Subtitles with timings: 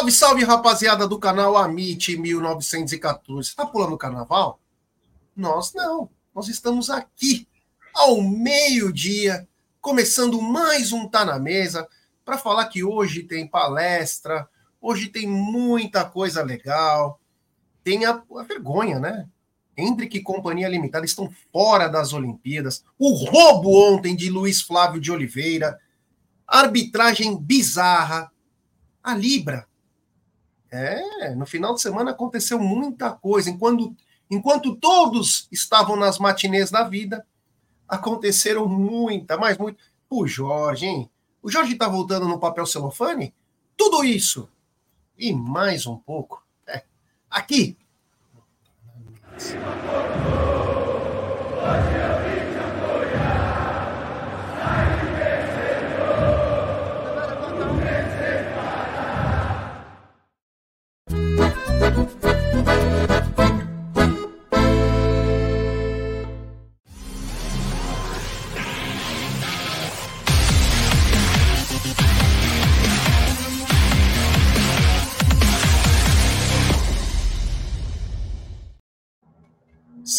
[0.00, 3.50] Salve, salve, rapaziada do canal Amit 1914.
[3.50, 4.58] Você tá pulando o carnaval?
[5.36, 6.08] Nós não.
[6.34, 7.46] Nós estamos aqui
[7.92, 9.46] ao meio-dia,
[9.78, 11.86] começando mais um Tá na Mesa,
[12.24, 14.48] para falar que hoje tem palestra,
[14.80, 17.20] hoje tem muita coisa legal.
[17.84, 19.28] Tem a, a vergonha, né?
[19.76, 22.82] Hendrick e Companhia Limitada estão fora das Olimpíadas.
[22.98, 25.78] O roubo ontem de Luiz Flávio de Oliveira.
[26.48, 28.32] Arbitragem bizarra.
[29.02, 29.68] A Libra
[30.70, 33.50] é, no final de semana aconteceu muita coisa.
[33.50, 33.94] Enquanto,
[34.30, 37.26] enquanto todos estavam nas matinês da vida,
[37.88, 39.82] aconteceram muita, mais muito.
[40.08, 41.10] O Jorge, hein?
[41.42, 43.34] O Jorge está voltando no papel celofane?
[43.76, 44.48] Tudo isso
[45.20, 46.42] e mais um pouco.
[46.66, 46.82] É,
[47.30, 47.76] aqui.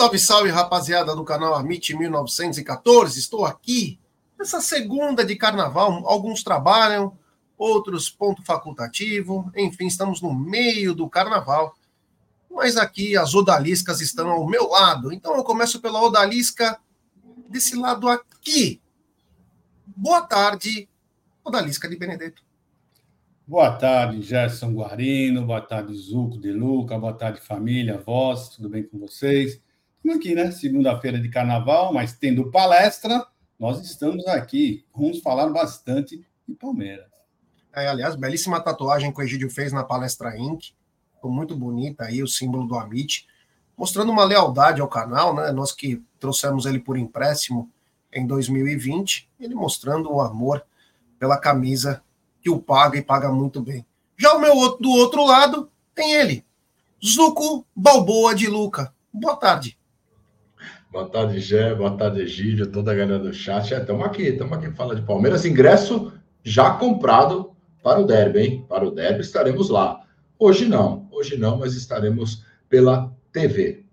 [0.01, 3.19] Salve, salve, rapaziada do canal Amit 1914.
[3.19, 3.99] Estou aqui
[4.35, 6.07] nessa segunda de carnaval.
[6.07, 7.15] Alguns trabalham,
[7.55, 9.51] outros ponto facultativo.
[9.55, 11.75] Enfim, estamos no meio do carnaval.
[12.49, 15.13] Mas aqui as odaliscas estão ao meu lado.
[15.13, 16.79] Então eu começo pela odalisca
[17.47, 18.81] desse lado aqui.
[19.85, 20.89] Boa tarde,
[21.45, 22.41] odalisca de Benedetto.
[23.45, 25.45] Boa tarde, Gerson Guarino.
[25.45, 26.97] Boa tarde, Zuco de Luca.
[26.97, 28.49] Boa tarde, família, voz.
[28.49, 29.61] Tudo bem com vocês?
[30.09, 30.51] Aqui, né?
[30.51, 33.25] Segunda-feira de carnaval, mas tendo palestra,
[33.59, 34.83] nós estamos aqui.
[34.93, 37.05] Vamos falar bastante de Palmeiras.
[37.73, 40.73] É, aliás, belíssima tatuagem que o Egídio fez na palestra Inc.
[41.13, 43.27] Ficou muito bonita aí, o símbolo do Amit.
[43.77, 45.51] Mostrando uma lealdade ao canal, né?
[45.51, 47.71] Nós que trouxemos ele por empréstimo
[48.11, 50.65] em 2020, ele mostrando o amor
[51.17, 52.03] pela camisa
[52.41, 53.85] que o paga e paga muito bem.
[54.17, 56.45] Já o meu do outro lado tem ele,
[57.03, 58.93] Zuco Balboa de Luca.
[59.13, 59.77] Boa tarde.
[60.91, 61.73] Boa tarde, Gé.
[61.73, 63.73] Boa tarde, Egídio, toda a galera do chat.
[63.73, 65.45] Estamos é, aqui, estamos aqui falando de Palmeiras.
[65.45, 66.11] Ingresso
[66.43, 68.65] já comprado para o derby, hein?
[68.67, 70.05] Para o derby estaremos lá.
[70.37, 73.85] Hoje não, hoje não, mas estaremos pela TV.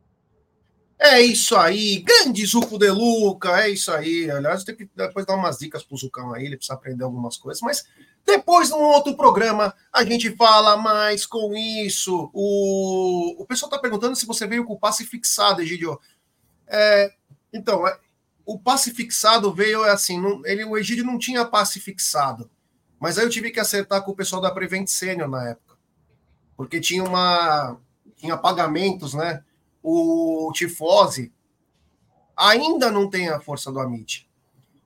[0.99, 4.29] É isso aí, grande Zuco de Luca, é isso aí.
[4.29, 7.63] Aliás, tem que depois dar umas dicas pro Zucão aí, ele precisa aprender algumas coisas,
[7.63, 7.85] mas
[8.27, 12.29] depois, num outro programa, a gente fala mais com isso.
[12.35, 15.99] O, o pessoal tá perguntando se você veio com o passe fixado, Egidio.
[16.69, 17.13] É,
[17.53, 17.99] então, é,
[18.45, 22.51] o passe fixado veio assim, não, ele, o Egídio não tinha passe fixado,
[23.01, 25.77] mas aí eu tive que acertar com o pessoal da Prevent Senior na época,
[26.57, 27.77] porque tinha uma
[28.17, 29.45] tinha pagamentos, né?
[29.83, 31.33] O Tifose
[32.37, 34.29] ainda não tem a força do Amit.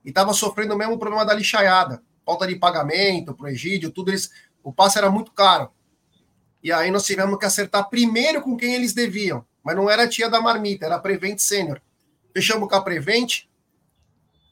[0.05, 4.29] E estava sofrendo o mesmo problema da lixaiada, falta de pagamento o Egídio, tudo isso,
[4.61, 5.71] o passe era muito caro.
[6.61, 10.29] E aí nós tivemos que acertar primeiro com quem eles deviam mas não era tia
[10.29, 11.81] da marmita, era a Prevent Sênior.
[12.33, 13.43] Fechamos com a Prevent,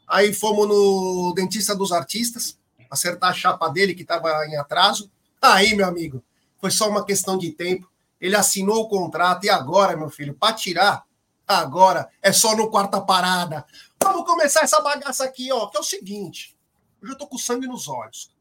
[0.07, 2.57] aí fomos no dentista dos artistas,
[2.89, 5.11] acertar a chapa dele que estava em atraso.
[5.41, 6.23] Aí, meu amigo,
[6.59, 7.89] foi só uma questão de tempo.
[8.19, 11.03] Ele assinou o contrato e agora, meu filho, para tirar,
[11.47, 13.65] agora é só no quarta parada.
[14.01, 16.55] Vamos começar essa bagaça aqui, ó, que é o seguinte.
[17.01, 18.31] Hoje eu tô com sangue nos olhos.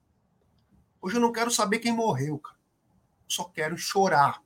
[1.00, 2.56] Hoje eu não quero saber quem morreu, cara.
[3.26, 4.42] Só quero chorar.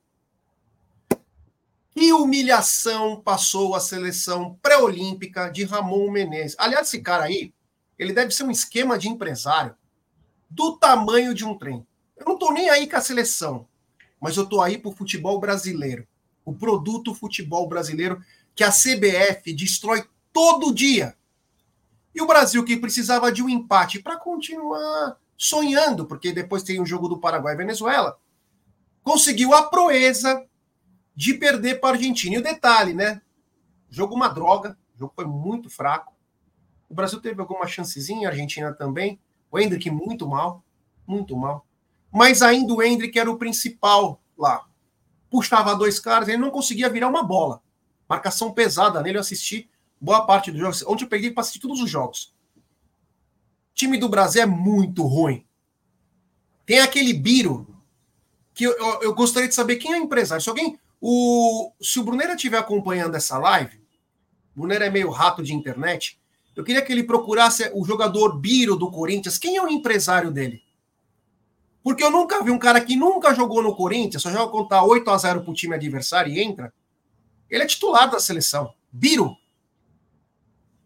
[1.95, 6.57] Que humilhação passou a seleção pré-olímpica de Ramon Menezes.
[6.59, 7.53] Aliás, esse cara aí,
[7.97, 9.73] ele deve ser um esquema de empresário
[10.49, 11.87] do tamanho de um trem.
[12.17, 13.65] Eu não estou nem aí com a seleção,
[14.19, 16.05] mas eu estou aí para o futebol brasileiro.
[16.43, 18.21] O produto futebol brasileiro
[18.53, 20.03] que a CBF destrói
[20.33, 21.15] todo dia.
[22.13, 26.85] E o Brasil, que precisava de um empate para continuar sonhando, porque depois tem o
[26.85, 28.17] jogo do Paraguai e Venezuela,
[29.01, 30.45] conseguiu a proeza
[31.15, 32.35] de perder para a Argentina.
[32.35, 33.21] E o detalhe, né?
[33.89, 36.13] Jogo uma droga, o jogo foi muito fraco.
[36.89, 39.19] O Brasil teve alguma chancezinha, a Argentina também.
[39.49, 40.63] O Hendrick muito mal,
[41.07, 41.65] muito mal.
[42.11, 44.65] Mas ainda o Hendrick era o principal lá.
[45.29, 47.61] Puxava dois caras, ele não conseguia virar uma bola.
[48.07, 49.69] Marcação pesada nele, eu assisti
[49.99, 50.75] boa parte do jogo.
[50.91, 52.35] Ontem eu peguei para assistir todos os jogos.
[53.71, 55.45] O time do Brasil é muito ruim.
[56.65, 57.67] Tem aquele Biro,
[58.53, 60.41] que eu, eu, eu gostaria de saber quem é o empresário.
[60.41, 63.77] Se alguém o, se o Brunera estiver acompanhando essa live,
[64.55, 66.19] o Brunera é meio rato de internet,
[66.55, 69.37] eu queria que ele procurasse o jogador Biro do Corinthians.
[69.37, 70.63] Quem é o empresário dele?
[71.83, 75.07] Porque eu nunca vi um cara que nunca jogou no Corinthians, só joga contar 8
[75.11, 76.73] a 0 pro time adversário e entra.
[77.51, 78.73] Ele é titular da seleção.
[78.91, 79.37] Biro.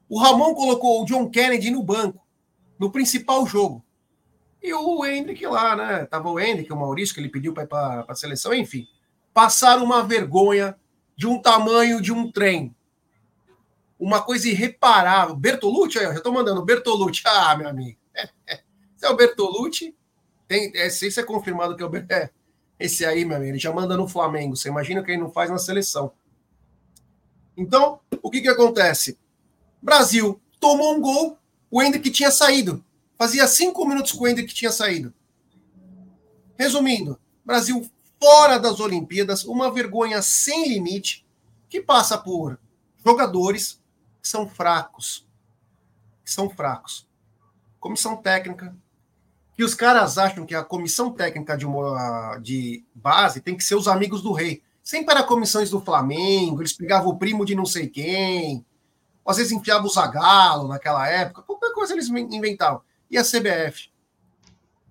[0.09, 2.21] O Ramon colocou o John Kennedy no banco,
[2.77, 3.85] no principal jogo.
[4.61, 6.05] E o Hendrick lá, né?
[6.07, 8.85] Tava o Hendrick, o Maurício, que ele pediu para ir para a seleção, enfim.
[9.33, 10.77] Passaram uma vergonha
[11.15, 12.75] de um tamanho de um trem.
[13.99, 15.35] Uma coisa irreparável.
[15.35, 17.23] Bertolucci, já tô mandando Bertolucci.
[17.27, 17.97] Ah, meu amigo.
[18.95, 19.95] Esse é o Bertolucci.
[20.47, 22.29] Tem, é, se isso é confirmado que é o é,
[22.79, 24.55] esse aí, meu amigo, ele já manda no Flamengo.
[24.55, 26.13] Você imagina o que ele não faz na seleção.
[27.57, 29.19] Então, o que que acontece?
[29.81, 31.37] Brasil tomou um gol,
[31.69, 32.83] o Hendrick tinha saído.
[33.17, 35.13] Fazia cinco minutos que o Hendrick tinha saído.
[36.57, 37.85] Resumindo, Brasil
[38.19, 41.25] fora das Olimpíadas, uma vergonha sem limite,
[41.69, 42.59] que passa por
[43.05, 43.81] jogadores
[44.21, 45.27] que são fracos.
[46.23, 47.07] Que são fracos.
[47.79, 48.75] Comissão técnica.
[49.55, 53.75] Que os caras acham que a comissão técnica de, uma, de base tem que ser
[53.75, 54.61] os amigos do rei.
[54.81, 58.65] Sempre era comissões do Flamengo, eles pegavam o primo de não sei quem,
[59.25, 62.81] às vezes enfiavam o Zagalo naquela época, qualquer coisa eles inventavam
[63.11, 63.91] e a CBF.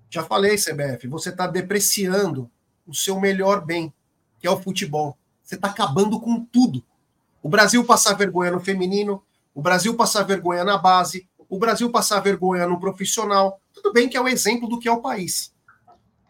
[0.08, 2.50] Já falei, CBF, você está depreciando
[2.88, 3.93] o seu melhor bem,
[4.40, 5.17] que é o futebol.
[5.43, 6.82] Você está acabando com tudo.
[7.43, 9.23] O Brasil passar vergonha no feminino,
[9.55, 13.61] o Brasil passar vergonha na base, o Brasil passar vergonha no profissional.
[13.73, 15.55] Tudo bem que é o exemplo do que é o país.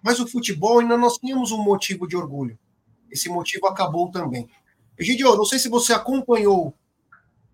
[0.02, 2.58] Mas o futebol ainda nós tínhamos um motivo de orgulho.
[3.10, 4.48] Esse motivo acabou também.
[4.98, 6.74] Egidio, não sei se você acompanhou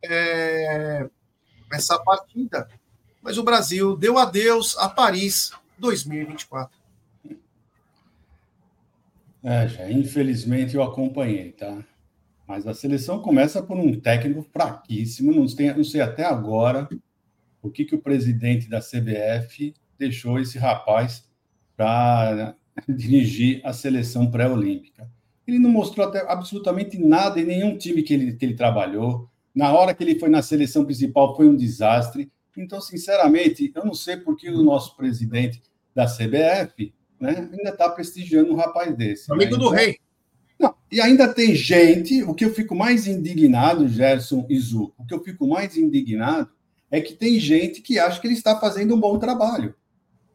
[0.03, 1.09] é,
[1.73, 2.69] essa partida,
[3.23, 6.84] mas o Brasil deu adeus a Paris 2024.
[9.45, 11.85] É, já, infelizmente eu acompanhei, tá?
[12.49, 16.89] Mas a seleção começa por um técnico fraquíssimo, não sei, não sei até agora
[17.61, 21.29] o que, que o presidente da CBF deixou esse rapaz
[21.77, 22.57] para
[22.89, 25.11] dirigir a seleção pré-olímpica.
[25.47, 29.29] Ele não mostrou até absolutamente nada em nenhum time que ele, que ele trabalhou.
[29.55, 32.33] Na hora que ele foi na seleção principal, foi um desastre.
[32.57, 35.63] Então, sinceramente, eu não sei por que o nosso presidente
[35.95, 39.33] da CBF né, ainda está prestigiando um rapaz desse.
[39.33, 39.59] Amigo né?
[39.59, 39.99] do então, rei.
[40.59, 45.05] Não, e ainda tem gente, o que eu fico mais indignado, Gerson e Zu, o
[45.05, 46.49] que eu fico mais indignado
[46.91, 49.75] é que tem gente que acha que ele está fazendo um bom trabalho.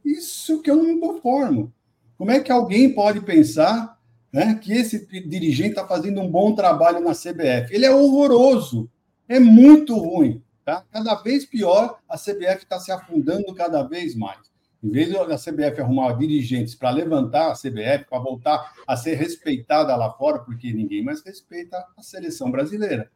[0.03, 1.73] Isso que eu não me conformo.
[2.17, 3.97] Como é que alguém pode pensar
[4.31, 7.73] né, que esse dirigente está fazendo um bom trabalho na CBF?
[7.73, 8.89] Ele é horroroso,
[9.27, 10.43] é muito ruim.
[10.65, 10.83] Tá?
[10.91, 14.39] Cada vez pior, a CBF está se afundando cada vez mais.
[14.81, 19.95] Em vez da CBF arrumar dirigentes para levantar a CBF, para voltar a ser respeitada
[19.95, 23.11] lá fora, porque ninguém mais respeita a seleção brasileira.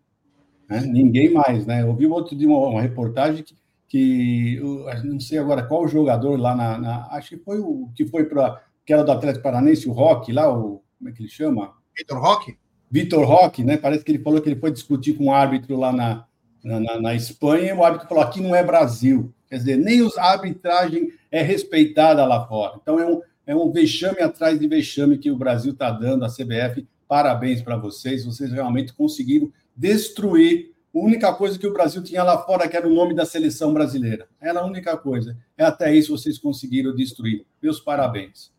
[0.69, 0.81] Né?
[0.81, 1.81] Ninguém mais, né?
[1.81, 3.55] Eu vi outro de uma, uma reportagem que,
[3.87, 8.05] que eu, não sei agora qual jogador lá na, na, acho que foi o que
[8.05, 11.29] foi para que era do Atlético Paranense, o Roque lá, o como é que ele
[11.29, 11.73] chama?
[11.95, 12.57] Vitor Roque.
[12.89, 13.75] Vitor Roque, né?
[13.75, 16.25] Parece que ele falou que ele foi discutir com um árbitro lá na,
[16.63, 19.33] na, na, na Espanha, e o árbitro falou: aqui não é Brasil.
[19.53, 22.79] Quer dizer, nem a arbitragem é respeitada lá fora.
[22.81, 26.27] Então, é um, é um vexame atrás de vexame que o Brasil está dando, a
[26.27, 26.87] CBF.
[27.07, 32.39] Parabéns para vocês, vocês realmente conseguiram destruir a única coisa que o Brasil tinha lá
[32.39, 34.27] fora, que era o nome da seleção brasileira.
[34.41, 35.37] Era a única coisa.
[35.55, 37.45] É até isso vocês conseguiram destruir.
[37.61, 38.51] Meus parabéns.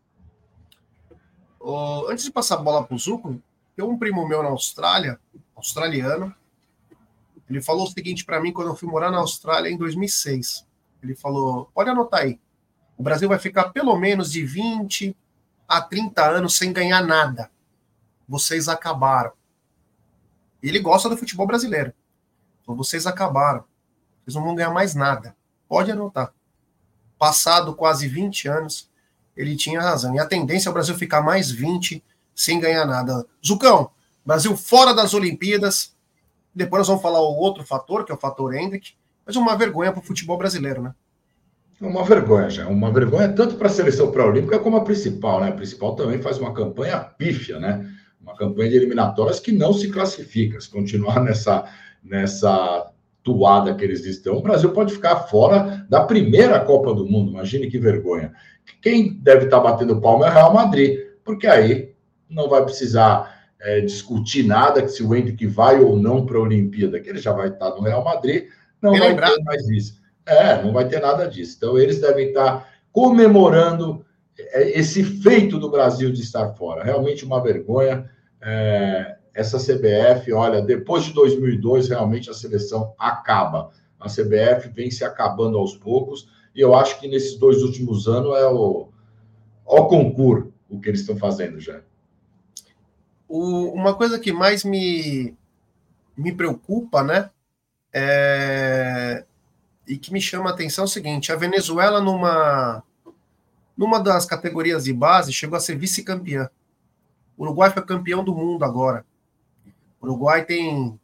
[1.59, 3.43] Oh, antes de passar a bola para o Zuco,
[3.75, 5.19] tem um primo meu na Austrália,
[5.57, 6.33] australiano,
[7.49, 10.65] ele falou o seguinte para mim quando eu fui morar na Austrália em 2006.
[11.05, 12.39] Ele falou: pode anotar aí.
[12.97, 15.15] O Brasil vai ficar pelo menos de 20
[15.67, 17.51] a 30 anos sem ganhar nada.
[18.27, 19.31] Vocês acabaram.
[20.61, 21.93] Ele gosta do futebol brasileiro.
[22.61, 23.63] Então vocês acabaram.
[24.23, 25.35] Vocês não vão ganhar mais nada.
[25.67, 26.33] Pode anotar.
[27.19, 28.89] Passado quase 20 anos,
[29.37, 30.15] ele tinha razão.
[30.15, 33.25] E a tendência é o Brasil ficar mais 20 sem ganhar nada.
[33.45, 33.91] Zucão,
[34.25, 35.95] Brasil fora das Olimpíadas,
[36.53, 39.91] depois nós vamos falar o outro fator, que é o fator Hendrick, mas uma vergonha
[39.91, 40.93] para o futebol brasileiro, né?
[41.81, 42.67] Uma vergonha, já.
[42.67, 45.49] Uma vergonha tanto para a seleção pré-olímpica como a principal, né?
[45.49, 47.89] A principal também faz uma campanha pífia, né?
[48.21, 50.59] Uma campanha de eliminatórias que não se classifica.
[50.59, 51.65] Se continuar nessa,
[52.03, 52.91] nessa
[53.21, 57.31] toada que eles estão, o Brasil pode ficar fora da primeira Copa do Mundo.
[57.31, 58.31] Imagine que vergonha.
[58.81, 61.93] Quem deve estar batendo palma é o Real Madrid, porque aí
[62.29, 66.99] não vai precisar é, discutir nada, se o Hendrick vai ou não para a Olimpíada,
[66.99, 68.45] que ele já vai estar no Real Madrid,
[68.85, 69.35] não vai lembrado.
[69.35, 70.01] ter mais isso.
[70.25, 71.55] É, não vai ter nada disso.
[71.57, 74.05] Então, eles devem estar comemorando
[74.37, 76.83] é, esse feito do Brasil de estar fora.
[76.83, 78.09] Realmente uma vergonha.
[78.41, 83.71] É, essa CBF, olha, depois de 2002, realmente a seleção acaba.
[83.99, 88.37] A CBF vem se acabando aos poucos, e eu acho que nesses dois últimos anos
[88.37, 88.87] é o,
[89.65, 91.81] ao concurso o que eles estão fazendo já.
[93.27, 95.35] O, uma coisa que mais me,
[96.15, 97.29] me preocupa, né?
[97.97, 99.23] É,
[99.87, 102.83] e que me chama a atenção é o seguinte: a Venezuela, numa,
[103.77, 106.49] numa das categorias de base, chegou a ser vice-campeã.
[107.37, 109.05] O Uruguai foi campeão do mundo agora.
[110.01, 110.99] O Uruguai tem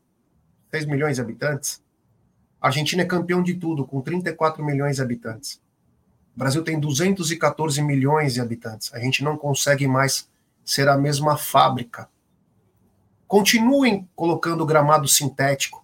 [0.69, 1.81] 6 milhões de habitantes.
[2.59, 5.61] A Argentina é campeão de tudo, com 34 milhões de habitantes.
[6.35, 8.93] O Brasil tem 214 milhões de habitantes.
[8.93, 10.29] A gente não consegue mais
[10.65, 12.09] ser a mesma fábrica.
[13.29, 15.80] Continuem colocando gramado sintético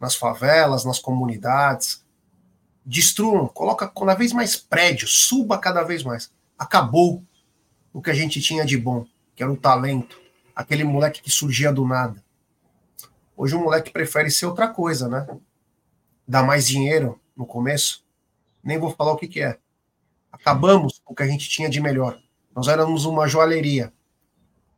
[0.00, 2.04] nas favelas, nas comunidades.
[2.84, 6.30] Destruam, coloca cada vez mais prédios, suba cada vez mais.
[6.58, 7.22] Acabou
[7.92, 10.20] o que a gente tinha de bom, que era o talento,
[10.54, 12.24] aquele moleque que surgia do nada.
[13.36, 15.26] Hoje o moleque prefere ser outra coisa, né?
[16.26, 18.04] Dar mais dinheiro no começo,
[18.62, 19.58] nem vou falar o que, que é.
[20.32, 22.18] Acabamos o que a gente tinha de melhor.
[22.54, 23.92] Nós éramos uma joalheria.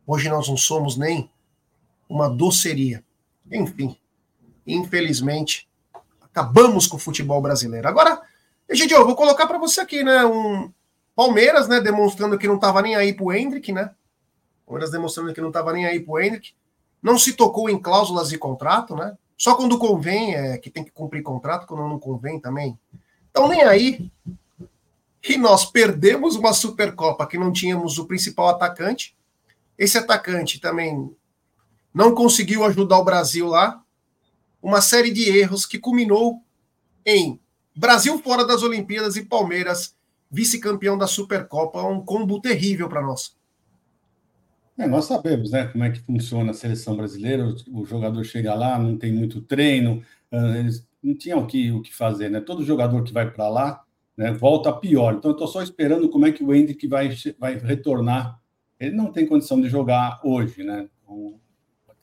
[0.06, 1.30] Hoje nós não somos nem
[2.08, 3.04] uma doceria.
[3.50, 3.96] Enfim,
[4.74, 5.68] infelizmente,
[6.22, 7.88] acabamos com o futebol brasileiro.
[7.88, 8.20] Agora,
[8.68, 10.24] Egidio, eu vou colocar para você aqui, né?
[10.24, 10.72] Um
[11.16, 11.80] Palmeiras, né?
[11.80, 13.90] Demonstrando que não estava nem aí pro Hendrick, né?
[14.66, 16.52] Palmeiras demonstrando que não estava nem aí pro Hendrick.
[17.02, 19.16] Não se tocou em cláusulas de contrato, né?
[19.36, 22.78] Só quando convém é que tem que cumprir contrato, quando não convém também
[23.38, 24.10] então, nem aí.
[25.28, 29.16] E nós perdemos uma Supercopa que não tínhamos o principal atacante.
[29.78, 31.14] Esse atacante também
[31.94, 33.80] não conseguiu ajudar o Brasil lá.
[34.62, 36.42] Uma série de erros que culminou
[37.04, 37.38] em
[37.74, 39.94] Brasil fora das Olimpíadas e Palmeiras
[40.30, 41.82] vice-campeão da Supercopa.
[41.82, 43.36] Um combo terrível para nós.
[44.76, 47.52] É, nós sabemos né, como é que funciona a seleção brasileira.
[47.72, 51.82] O, jogador chega lá, não tem muito treino, ah, eles não tinham o que, o
[51.82, 52.40] que fazer, né?
[52.40, 53.84] Todo jogador que vai para lá
[54.16, 55.14] né, volta pior.
[55.14, 58.40] Então, eu estou só esperando como é que o Hendrick vai, vai retornar.
[58.78, 60.88] Ele não tem condição de jogar hoje, né?
[61.02, 61.40] Então,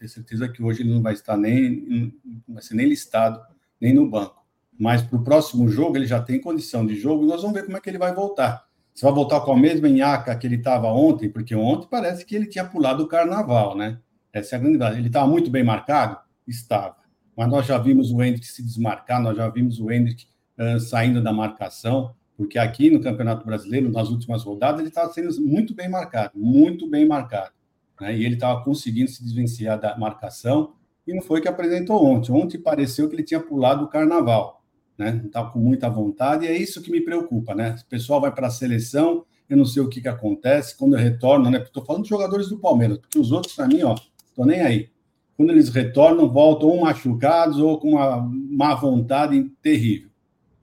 [0.05, 2.13] ter certeza que hoje ele não vai estar nem,
[2.47, 3.41] vai ser nem listado,
[3.79, 4.43] nem no banco.
[4.77, 7.77] Mas para o próximo jogo ele já tem condição de jogo nós vamos ver como
[7.77, 8.65] é que ele vai voltar.
[8.93, 12.35] Se vai voltar com a mesma nhaca que ele estava ontem, porque ontem parece que
[12.35, 13.99] ele tinha pulado o carnaval, né?
[14.31, 14.99] Essa é a grande verdade.
[14.99, 16.17] Ele estava muito bem marcado?
[16.47, 16.95] Estava
[17.35, 20.25] mas nós já vimos o Hendrick se desmarcar, nós já vimos o Hendrick
[20.57, 25.41] uh, saindo da marcação, porque aqui no Campeonato Brasileiro, nas últimas rodadas, ele estava sendo
[25.41, 27.51] muito bem marcado, muito bem marcado.
[27.99, 28.17] Né?
[28.17, 30.73] E ele estava conseguindo se desvencilhar da marcação,
[31.07, 32.31] e não foi que apresentou ontem.
[32.31, 34.63] Ontem pareceu que ele tinha pulado o carnaval,
[34.97, 35.11] né?
[35.11, 37.75] Não estava com muita vontade, e é isso que me preocupa, né?
[37.79, 40.99] O pessoal vai para a seleção, eu não sei o que, que acontece, quando eu
[40.99, 41.59] retorno, né?
[41.59, 43.95] Estou falando de jogadores do Palmeiras, porque os outros, para mim, ó,
[44.31, 44.89] estou nem aí
[45.35, 50.09] quando eles retornam, voltam ou machucados ou com uma má vontade terrível.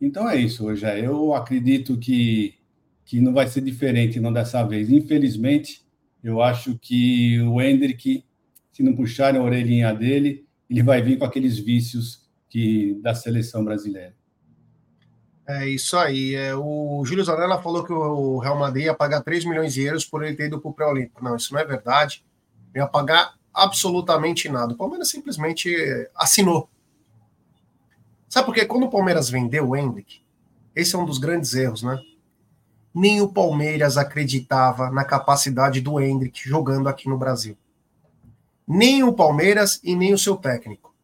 [0.00, 0.86] Então é isso, hoje.
[0.98, 2.54] Eu acredito que,
[3.04, 4.90] que não vai ser diferente não dessa vez.
[4.90, 5.81] Infelizmente,
[6.22, 8.24] eu acho que o Hendrick,
[8.72, 13.64] se não puxarem a orelhinha dele, ele vai vir com aqueles vícios que da seleção
[13.64, 14.14] brasileira.
[15.46, 16.34] É isso aí.
[16.34, 20.04] É, o Júlio Zanella falou que o Real Madrid ia pagar 3 milhões de euros
[20.04, 21.22] por ele ter ido para o pré-olímpico.
[21.22, 22.24] Não, isso não é verdade.
[22.74, 24.72] Ia pagar absolutamente nada.
[24.72, 25.74] O Palmeiras simplesmente
[26.14, 26.70] assinou.
[28.28, 28.64] Sabe por quê?
[28.64, 30.22] Quando o Palmeiras vendeu o Hendrick,
[30.74, 32.00] esse é um dos grandes erros, né?
[32.94, 37.56] Nem o Palmeiras acreditava na capacidade do Hendrick jogando aqui no Brasil.
[38.66, 40.94] Nem o Palmeiras e nem o seu técnico.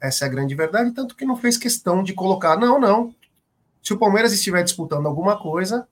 [0.00, 3.14] Essa é a grande verdade, tanto que não fez questão de colocar, não, não.
[3.82, 5.86] Se o Palmeiras estiver disputando alguma coisa,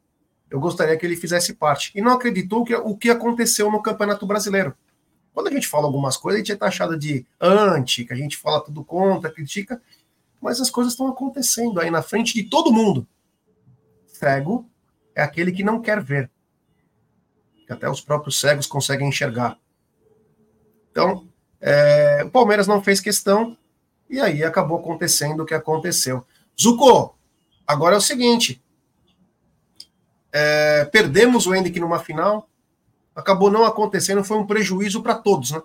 [0.50, 1.92] eu gostaria que ele fizesse parte.
[1.94, 4.74] E não acreditou que, o que aconteceu no Campeonato Brasileiro.
[5.34, 8.36] Quando a gente fala algumas coisas, a gente é taxado de anti, que a gente
[8.36, 9.80] fala tudo contra, critica,
[10.40, 13.06] mas as coisas estão acontecendo aí na frente de todo mundo.
[14.06, 14.66] Cego
[15.18, 16.30] é aquele que não quer ver.
[17.66, 19.58] Que até os próprios cegos conseguem enxergar.
[20.92, 21.26] Então,
[21.60, 23.58] é, o Palmeiras não fez questão
[24.08, 26.24] e aí acabou acontecendo o que aconteceu.
[26.58, 27.18] Zuko,
[27.66, 28.62] agora é o seguinte:
[30.32, 32.48] é, perdemos o Henrique numa final,
[33.12, 35.60] acabou não acontecendo, foi um prejuízo para todos, né?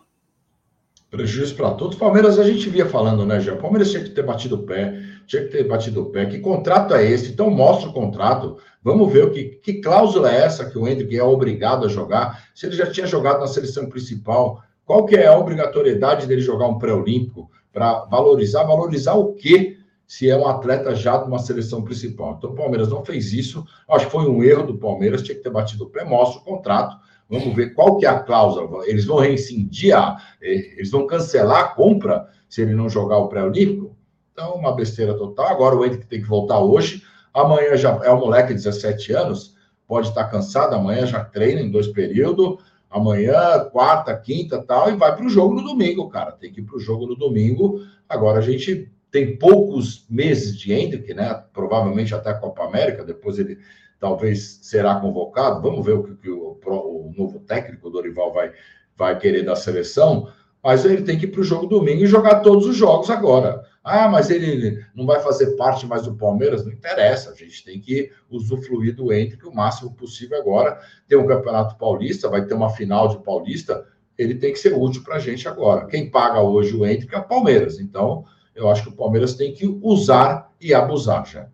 [1.11, 1.95] Prejuízo para todos.
[1.95, 3.57] Palmeiras a gente via falando, né, Jean?
[3.57, 6.25] Palmeiras tinha que ter batido o pé, tinha que ter batido o pé.
[6.25, 7.31] Que contrato é esse?
[7.31, 8.57] Então mostra o contrato.
[8.83, 12.49] Vamos ver o que, que cláusula é essa que o Hendrick é obrigado a jogar.
[12.53, 16.67] Se ele já tinha jogado na seleção principal, qual que é a obrigatoriedade dele jogar
[16.67, 18.63] um pré-olímpico para valorizar?
[18.63, 19.77] Valorizar o quê?
[20.05, 22.35] Se é um atleta já de uma seleção principal.
[22.37, 23.65] Então o Palmeiras não fez isso.
[23.89, 26.03] Acho que foi um erro do Palmeiras, tinha que ter batido o pé.
[26.03, 26.97] Mostra o contrato
[27.29, 28.87] Vamos ver qual que é a cláusula.
[28.87, 33.27] Eles vão rescindir, a, eh, eles vão cancelar a compra se ele não jogar o
[33.27, 33.95] pré-olímpico?
[34.31, 35.47] Então, uma besteira total.
[35.47, 37.03] Agora o Hendrick tem que voltar hoje.
[37.33, 39.55] Amanhã já é um moleque de 17 anos.
[39.87, 42.57] pode estar cansado, amanhã já treina em dois períodos,
[42.89, 46.31] amanhã, quarta, quinta tal, e vai para o jogo no domingo, cara.
[46.31, 47.81] Tem que ir para o jogo no domingo.
[48.07, 51.43] Agora a gente tem poucos meses de Hendrick, né?
[51.53, 53.59] Provavelmente até a Copa América, depois ele
[53.99, 55.61] talvez será convocado.
[55.61, 58.51] Vamos ver o que, o, o, novo técnico, Dorival, vai,
[58.97, 60.27] vai querer da seleção.
[60.63, 63.63] Mas ele tem que ir para o jogo domingo e jogar todos os jogos agora.
[63.83, 66.65] Ah, mas ele não vai fazer parte mais do Palmeiras?
[66.65, 70.79] Não interessa, a gente tem que usufruir do Hendrick o máximo possível agora.
[71.07, 73.85] Tem um Campeonato Paulista, vai ter uma final de Paulista,
[74.17, 75.85] ele tem que ser útil para a gente agora.
[75.87, 78.25] Quem paga hoje o Hendrick é o Palmeiras, então
[78.55, 81.49] eu acho que o Palmeiras tem que usar e abusar já.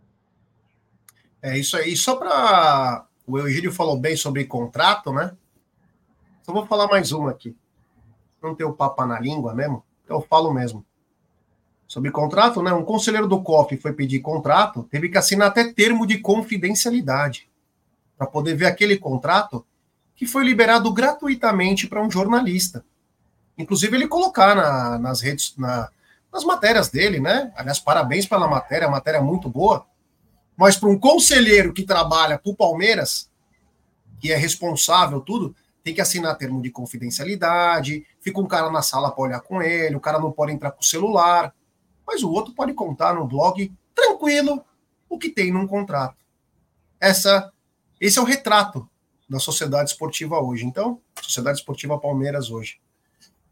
[1.41, 1.95] É isso aí.
[1.95, 3.05] Só para.
[3.25, 5.35] O Eugênio falou bem sobre contrato, né?
[6.41, 7.55] Só vou falar mais uma aqui.
[8.41, 10.85] Não ter o papo na língua mesmo, eu falo mesmo.
[11.89, 12.71] Sobre contrato, né?
[12.71, 17.49] Um conselheiro do COF foi pedir contrato, teve que assinar até termo de confidencialidade
[18.15, 19.65] para poder ver aquele contrato
[20.15, 22.85] que foi liberado gratuitamente para um jornalista.
[23.57, 25.89] Inclusive, ele colocar na, nas redes, na,
[26.31, 27.51] nas matérias dele, né?
[27.55, 29.87] Aliás, parabéns pela matéria, a matéria é muito boa.
[30.55, 33.31] Mas para um conselheiro que trabalha para o Palmeiras,
[34.19, 39.09] que é responsável, tudo, tem que assinar termo de confidencialidade, fica um cara na sala
[39.09, 41.51] para olhar com ele, o cara não pode entrar com o celular,
[42.11, 44.65] mas o outro pode contar no blog, tranquilo,
[45.07, 46.17] o que tem num contrato.
[46.99, 47.53] Essa,
[48.01, 48.89] esse é o retrato
[49.29, 50.65] da sociedade esportiva hoje.
[50.65, 52.79] Então, Sociedade Esportiva Palmeiras hoje.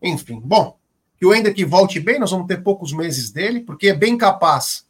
[0.01, 0.75] Enfim, bom,
[1.19, 4.17] que o Ender que volte bem, nós vamos ter poucos meses dele, porque é bem
[4.17, 4.87] capaz,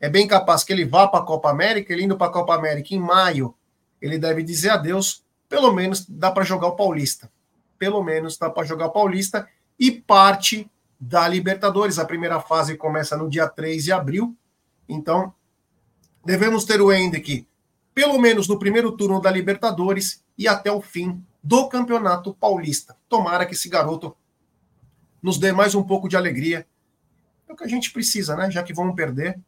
[0.00, 2.54] é bem capaz que ele vá para a Copa América, ele indo para a Copa
[2.54, 3.52] América em maio,
[4.00, 7.30] ele deve dizer adeus, pelo menos dá para jogar o Paulista.
[7.78, 10.70] Pelo menos dá para jogar o Paulista e parte
[11.04, 11.98] da Libertadores.
[11.98, 14.36] A primeira fase começa no dia 3 de abril,
[14.88, 15.34] então
[16.24, 17.44] devemos ter o Hendrick
[17.92, 22.96] pelo menos no primeiro turno da Libertadores e até o fim do Campeonato Paulista.
[23.08, 24.16] Tomara que esse garoto
[25.20, 26.66] nos dê mais um pouco de alegria.
[27.48, 28.50] É o que a gente precisa, né?
[28.50, 29.38] Já que vamos perder.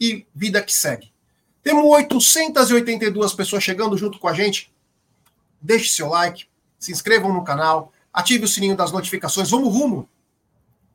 [0.00, 1.12] E vida que segue.
[1.62, 4.72] Temos 882 pessoas chegando junto com a gente.
[5.60, 6.46] Deixe seu like,
[6.78, 9.50] se inscrevam no canal, ative o sininho das notificações.
[9.50, 10.08] Vamos rumo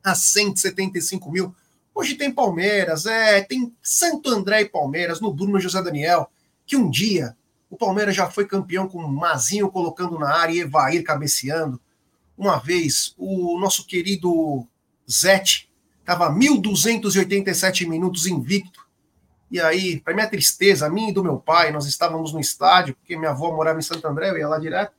[0.02, 1.54] a 175 mil.
[1.94, 6.30] Hoje tem Palmeiras, é, tem Santo André e Palmeiras, no Bruno José Daniel,
[6.66, 7.36] que um dia
[7.70, 11.80] o Palmeiras já foi campeão com Mazinho colocando na área e Evair cabeceando.
[12.36, 14.66] Uma vez, o nosso querido
[15.08, 18.84] Zete estava 1.287 minutos invicto.
[19.50, 22.94] E aí, para minha tristeza, a minha e do meu pai, nós estávamos no estádio,
[22.96, 24.92] porque minha avó morava em Santo André, eu ia lá direto.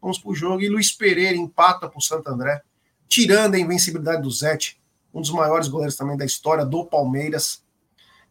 [0.00, 2.62] Fomos para o jogo e Luiz Pereira empata para o Santo André,
[3.08, 4.80] tirando a invencibilidade do Zete,
[5.12, 7.62] um dos maiores goleiros também da história do Palmeiras.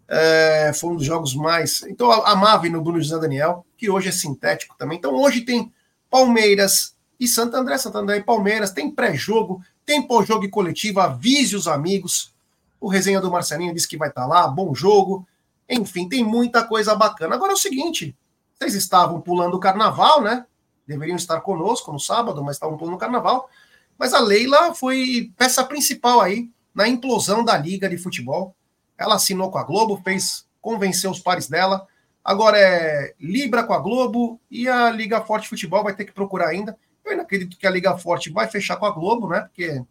[0.07, 1.83] É, foi um dos jogos mais.
[1.83, 4.97] Então, amava no Bruno José Daniel, que hoje é sintético também.
[4.97, 5.71] Então, hoje tem
[6.09, 8.71] Palmeiras, e Santo André, Santo André e Palmeiras.
[8.71, 10.99] Tem pré-jogo, tem pós-jogo e coletivo.
[10.99, 12.33] Avise os amigos.
[12.81, 14.45] O resenha do Marcelinho disse que vai estar tá lá.
[14.45, 15.25] Bom jogo.
[15.69, 17.35] Enfim, tem muita coisa bacana.
[17.35, 18.13] Agora é o seguinte:
[18.59, 20.45] vocês estavam pulando o carnaval, né?
[20.85, 23.49] Deveriam estar conosco no sábado, mas estavam pulando o carnaval.
[23.97, 28.55] Mas a Leila foi peça principal aí na implosão da Liga de Futebol.
[28.97, 31.87] Ela assinou com a Globo, fez convencer os pares dela.
[32.23, 36.49] Agora é Libra com a Globo e a Liga Forte Futebol vai ter que procurar
[36.49, 36.77] ainda.
[37.03, 39.41] Eu ainda acredito que a Liga Forte vai fechar com a Globo, né?
[39.41, 39.83] Porque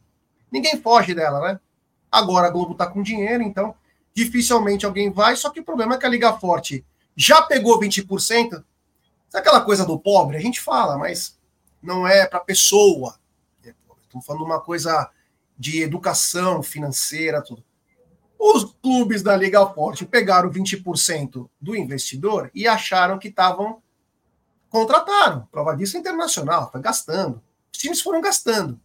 [0.50, 1.60] ninguém foge dela, né?
[2.10, 3.74] Agora a Globo tá com dinheiro, então
[4.14, 5.36] dificilmente alguém vai.
[5.36, 6.84] Só que o problema é que a Liga Forte
[7.14, 8.06] já pegou 20%.
[8.50, 8.64] Sabe
[9.32, 10.36] aquela coisa do pobre?
[10.36, 11.38] A gente fala, mas
[11.82, 13.18] não é para pessoa.
[14.12, 15.10] Estamos falando uma coisa
[15.58, 17.64] de educação financeira, tudo.
[18.38, 23.82] Os clubes da Liga Forte pegaram 20% do investidor e acharam que estavam
[24.68, 25.48] contrataram.
[25.50, 27.42] Prova disso é internacional, foi gastando.
[27.72, 28.78] Os times foram gastando.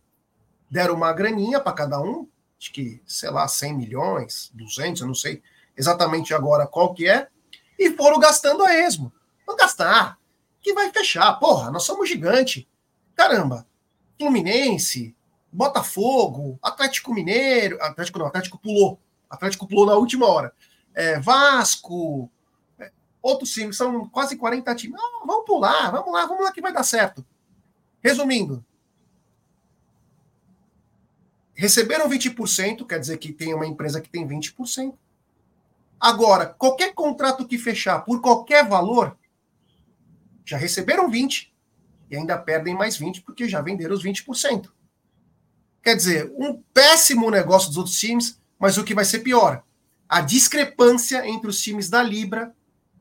[0.72, 5.16] Deram uma graninha para cada um, acho que, sei lá, 100 milhões, 200, eu não
[5.16, 5.44] sei
[5.76, 7.28] exatamente agora qual que é,
[7.78, 9.12] e foram gastando a esmo.
[9.46, 10.18] Vão gastar,
[10.62, 11.34] que vai fechar.
[11.34, 12.68] Porra, nós somos gigante.
[13.14, 13.68] Caramba,
[14.18, 15.16] Fluminense,
[15.52, 19.00] Botafogo, Atlético Mineiro, Atlético não, Atlético pulou.
[19.30, 20.54] Atlético pulou na última hora.
[20.94, 22.30] É, Vasco,
[23.22, 25.00] outros times, são quase 40 times.
[25.00, 27.26] Não, vamos pular, vamos lá, vamos lá que vai dar certo.
[28.02, 28.64] Resumindo,
[31.54, 34.94] receberam 20%, quer dizer que tem uma empresa que tem 20%.
[36.00, 39.18] Agora, qualquer contrato que fechar por qualquer valor,
[40.46, 41.50] já receberam 20%
[42.10, 44.72] e ainda perdem mais 20% porque já venderam os 20%.
[45.88, 49.64] Quer dizer, um péssimo negócio dos outros times, mas o que vai ser pior?
[50.10, 52.54] A discrepância entre os times da Libra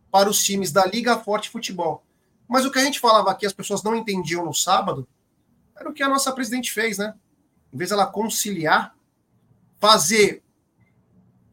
[0.08, 2.04] para os times da Liga Forte Futebol.
[2.46, 5.04] Mas o que a gente falava aqui, as pessoas não entendiam no sábado,
[5.76, 7.12] era o que a nossa presidente fez, né?
[7.74, 8.94] Em vez dela conciliar,
[9.80, 10.44] fazer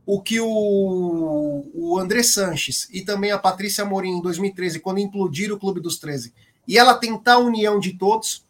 [0.06, 5.56] o que o, o André Sanches e também a Patrícia Morim em 2013, quando implodiram
[5.56, 6.32] o Clube dos 13,
[6.68, 8.46] e ela tentar a união de todos,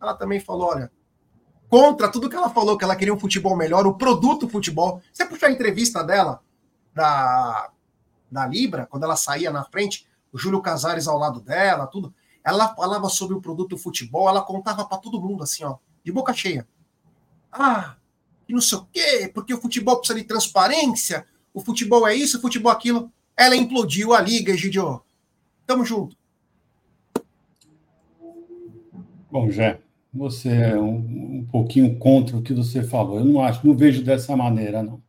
[0.00, 0.90] ela também falou: olha,
[1.72, 5.00] contra tudo que ela falou, que ela queria um futebol melhor, o produto futebol.
[5.10, 6.42] Você puxou a entrevista dela,
[6.92, 7.70] da,
[8.30, 12.12] da Libra, quando ela saía na frente, o Júlio Casares ao lado dela, tudo.
[12.44, 16.34] Ela falava sobre o produto futebol, ela contava para todo mundo assim, ó, de boca
[16.34, 16.68] cheia.
[17.50, 17.96] Ah,
[18.46, 22.36] e não sei o quê, porque o futebol precisa de transparência, o futebol é isso,
[22.36, 23.10] o futebol é aquilo.
[23.34, 25.00] Ela implodiu a liga, Egidio.
[25.66, 26.14] Tamo junto.
[29.30, 29.80] Bom, Jé,
[30.12, 33.18] você é um, um, pouquinho contra o que você falou.
[33.18, 35.02] Eu não acho, não vejo dessa maneira, não.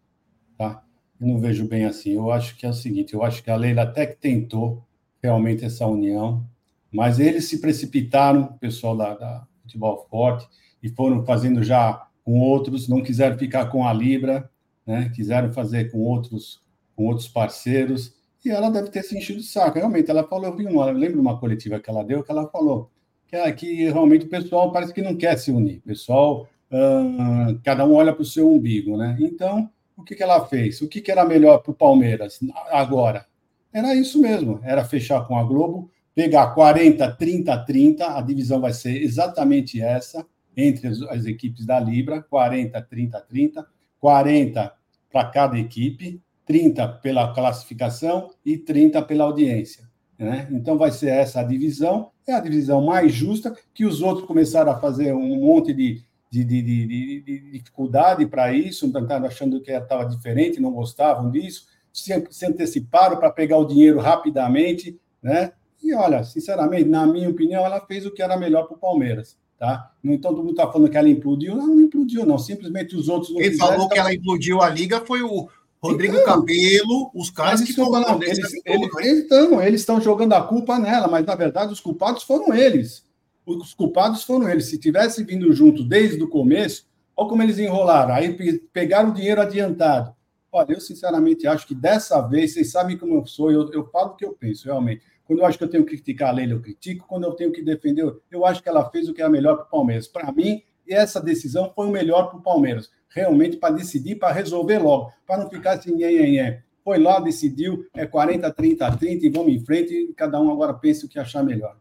[0.57, 0.83] Tá?
[1.19, 2.11] Eu não vejo bem assim.
[2.11, 4.85] Eu acho que é o seguinte: eu acho que a Leila até que tentou
[5.21, 6.45] realmente essa união,
[6.91, 10.47] mas eles se precipitaram, o pessoal da, da Futebol Forte,
[10.81, 14.49] e foram fazendo já com outros, não quiseram ficar com a Libra,
[14.85, 15.11] né?
[15.13, 16.61] quiseram fazer com outros,
[16.95, 18.13] com outros parceiros,
[18.43, 19.77] e ela deve ter se enchido o saco.
[19.77, 22.49] Realmente, ela falou, eu vi uma, eu lembro uma coletiva que ela deu, que ela
[22.49, 22.92] falou
[23.33, 27.59] que, é, que realmente o pessoal parece que não quer se unir, o pessoal, uh,
[27.63, 29.17] cada um olha para o seu umbigo, né?
[29.19, 30.81] Então, o que, que ela fez?
[30.81, 33.25] O que, que era melhor para o Palmeiras agora?
[33.73, 38.71] Era isso mesmo, era fechar com a Globo, pegar 40, 30, 30, a divisão vai
[38.71, 40.23] ser exatamente essa,
[40.55, 43.67] entre as, as equipes da Libra, 40, 30, 30,
[43.99, 44.73] 40
[45.11, 49.89] para cada equipe, 30 pela classificação e 30 pela audiência.
[50.19, 50.47] Né?
[50.51, 54.71] Então vai ser essa a divisão, é a divisão mais justa, que os outros começaram
[54.71, 59.71] a fazer um monte de, de, de, de, de dificuldade para isso, estavam achando que
[59.71, 65.51] estava diferente, não gostavam disso, se, se anteciparam para pegar o dinheiro rapidamente, né?
[65.81, 69.37] E olha, sinceramente, na minha opinião, ela fez o que era melhor para o Palmeiras.
[69.59, 69.91] Tá?
[70.03, 71.55] Então, todo mundo está falando que ela implodiu.
[71.55, 72.37] Não, não implodiu, não.
[72.37, 73.33] Simplesmente os outros.
[73.33, 75.47] Quem falou que ela implodiu a liga foi o
[75.83, 78.23] Rodrigo então, Cabelo, os caras que estão falando.
[78.23, 82.23] Eles, eles, eles, estão, eles estão jogando a culpa nela, mas na verdade os culpados
[82.23, 83.05] foram eles.
[83.45, 84.67] Os culpados foram eles.
[84.67, 88.13] Se tivesse vindo junto desde o começo, olha como eles enrolaram.
[88.13, 88.33] Aí
[88.71, 90.15] pegaram o dinheiro adiantado.
[90.49, 94.11] Olha, eu sinceramente acho que dessa vez, vocês sabem como eu sou, eu, eu falo
[94.11, 95.03] o que eu penso, realmente.
[95.25, 97.05] Quando eu acho que eu tenho que criticar a Leila, eu critico.
[97.09, 99.65] Quando eu tenho que defender, eu acho que ela fez o que é melhor para
[99.65, 100.07] o Palmeiras.
[100.07, 102.89] Para mim, essa decisão foi o melhor para o Palmeiras.
[103.13, 106.63] Realmente para decidir, para resolver logo, para não ficar assim, é, é.
[106.83, 109.93] Foi lá, decidiu, é 40, 30, 30 e vamos em frente.
[109.93, 111.77] E cada um agora pensa o que achar melhor.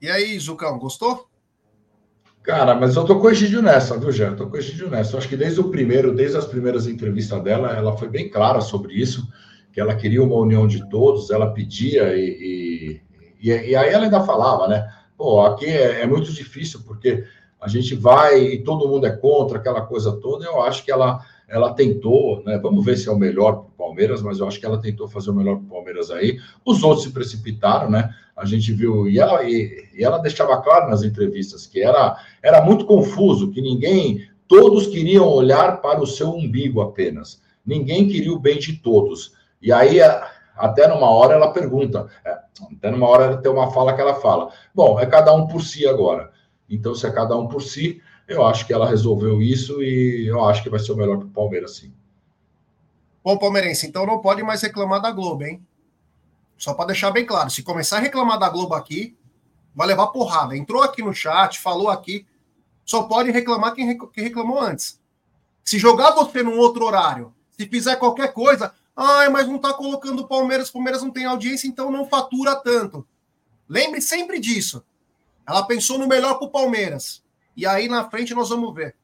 [0.00, 1.28] E aí, Zucão, gostou?
[2.42, 4.34] Cara, mas eu tô com o nessa, viu, Jean?
[4.34, 5.12] Tô com o nessa.
[5.12, 8.60] Eu acho que desde o primeiro, desde as primeiras entrevistas dela, ela foi bem clara
[8.60, 9.28] sobre isso
[9.78, 13.00] que ela queria uma união de todos, ela pedia e,
[13.40, 14.92] e, e aí ela ainda falava, né?
[15.16, 17.24] Pô, aqui é, é, muito difícil porque
[17.60, 20.44] a gente vai e todo mundo é contra aquela coisa toda.
[20.44, 22.58] Eu acho que ela, ela tentou, né?
[22.58, 25.08] Vamos ver se é o melhor para o Palmeiras, mas eu acho que ela tentou
[25.08, 26.38] fazer o melhor para o Palmeiras aí.
[26.64, 28.14] Os outros se precipitaram, né?
[28.36, 32.62] A gente viu e ela e, e ela deixava claro nas entrevistas que era era
[32.62, 37.42] muito confuso, que ninguém, todos queriam olhar para o seu umbigo apenas.
[37.66, 39.32] Ninguém queria o bem de todos.
[39.60, 39.98] E aí,
[40.56, 42.38] até numa hora, ela pergunta, é,
[42.76, 45.86] até numa hora tem uma fala que ela fala: bom, é cada um por si
[45.86, 46.30] agora.
[46.68, 50.44] Então, se é cada um por si, eu acho que ela resolveu isso e eu
[50.44, 51.92] acho que vai ser o melhor para o Palmeiras, sim.
[53.24, 55.64] Bom, palmeirense, então não pode mais reclamar da Globo, hein?
[56.56, 59.16] Só para deixar bem claro, se começar a reclamar da Globo aqui,
[59.74, 60.56] vai levar porrada.
[60.56, 62.26] Entrou aqui no chat, falou aqui,
[62.84, 65.00] só pode reclamar quem reclamou antes.
[65.64, 70.22] Se jogar você num outro horário, se fizer qualquer coisa, Ai, mas não está colocando
[70.22, 73.06] o Palmeiras, o Palmeiras não tem audiência, então não fatura tanto.
[73.68, 74.84] Lembre sempre disso.
[75.48, 77.24] Ela pensou no melhor para o Palmeiras.
[77.56, 78.94] E aí na frente nós vamos ver.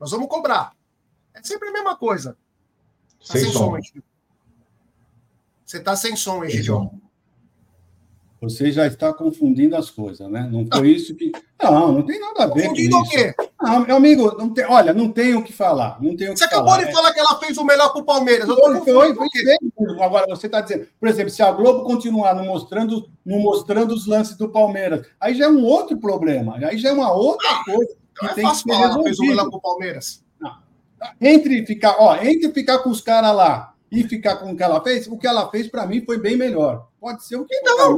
[0.00, 0.74] Nós vamos cobrar.
[1.34, 2.36] É sempre a mesma coisa.
[3.20, 3.78] Tá sem, sem som.
[3.82, 4.00] som
[5.66, 6.90] Você está sem som, Egidio.
[8.40, 10.48] Você já está confundindo as coisas, né?
[10.50, 11.32] Não foi isso que.
[11.62, 13.08] Não, não tem nada a ver Confundindo com isso.
[13.08, 13.34] o quê?
[13.62, 14.64] Não, meu amigo, não tem...
[14.66, 16.00] olha, não tenho o que falar.
[16.02, 16.92] Não tenho você acabou falar, de é...
[16.92, 18.46] falar que ela fez o melhor para o Palmeiras.
[18.46, 22.44] Foi, foi, foi, foi Agora, você está dizendo, por exemplo, se a Globo continuar não
[22.44, 26.58] mostrando, não mostrando os lances do Palmeiras, aí já é um outro problema.
[26.62, 27.96] Aí já é uma outra ah, coisa.
[28.12, 30.24] Então é tem fácil que falar, ela fez o melhor para o Palmeiras.
[30.38, 30.52] Não.
[31.20, 34.80] Entre ficar, ó, entre ficar com os caras lá e ficar com o que ela
[34.82, 36.88] fez, o que ela fez para mim foi bem melhor.
[37.06, 37.96] Pode ser o que não.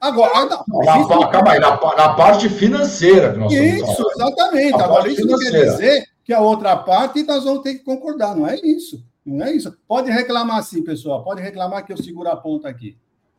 [0.00, 4.72] Agora, ah, não, na, calma aí, na, na, parte financeira que nós Isso, exatamente.
[4.72, 8.34] A Agora, isso não quer dizer que a outra parte nós vamos ter que concordar.
[8.34, 9.04] Não é isso.
[9.26, 9.76] Não é isso.
[9.86, 11.22] Pode reclamar sim, pessoal.
[11.22, 12.96] Pode reclamar que eu seguro a ponta aqui.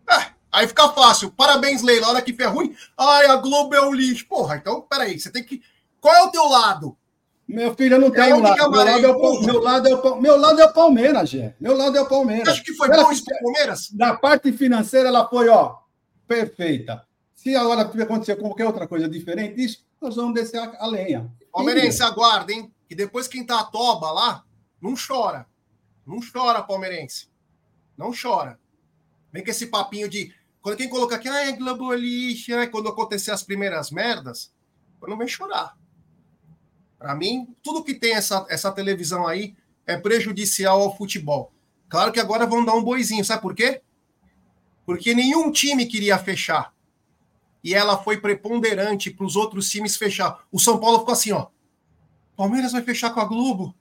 [0.08, 1.32] Ah, Aí fica fácil.
[1.32, 2.10] Parabéns, Leila.
[2.10, 2.76] Olha que fé ruim.
[2.96, 4.28] Ai, a Globo é o lixo.
[4.28, 5.20] Porra, então, peraí.
[5.20, 5.60] Você tem que.
[6.00, 6.96] Qual é o teu lado?
[7.50, 8.70] Meu filho, eu não tenho é lado.
[8.70, 11.52] Meu lado, é o, meu, lado é o, meu lado é o Palmeiras, Gê.
[11.60, 12.48] Meu lado é o Palmeiras.
[12.48, 13.90] Acha que foi ela, bom isso pro Palmeiras?
[13.92, 15.78] Na parte financeira, ela foi, ó,
[16.28, 17.04] perfeita.
[17.34, 21.28] Se agora acontecer qualquer outra coisa diferente disso, nós vamos descer a, a lenha.
[21.52, 22.72] Palmeirense, aguarda, hein?
[22.88, 24.44] E depois quem tá a toba lá,
[24.80, 25.48] não chora.
[26.06, 27.30] Não chora, palmeirense.
[27.98, 28.60] Não chora.
[29.34, 30.32] Vem com esse papinho de.
[30.62, 32.68] Quando quem coloca aqui, ah, é Globolista, né?
[32.68, 34.54] quando acontecer as primeiras merdas,
[35.02, 35.79] não vem chorar.
[37.00, 39.56] Para mim, tudo que tem essa, essa televisão aí
[39.88, 41.54] é prejudicial ao futebol.
[41.88, 43.82] Claro que agora vão dar um boizinho, sabe por quê?
[44.86, 46.74] Porque nenhum time queria fechar.
[47.64, 50.44] E ela foi preponderante para os outros times fechar.
[50.52, 51.48] O São Paulo ficou assim, ó.
[52.36, 53.74] Palmeiras vai fechar com a Globo.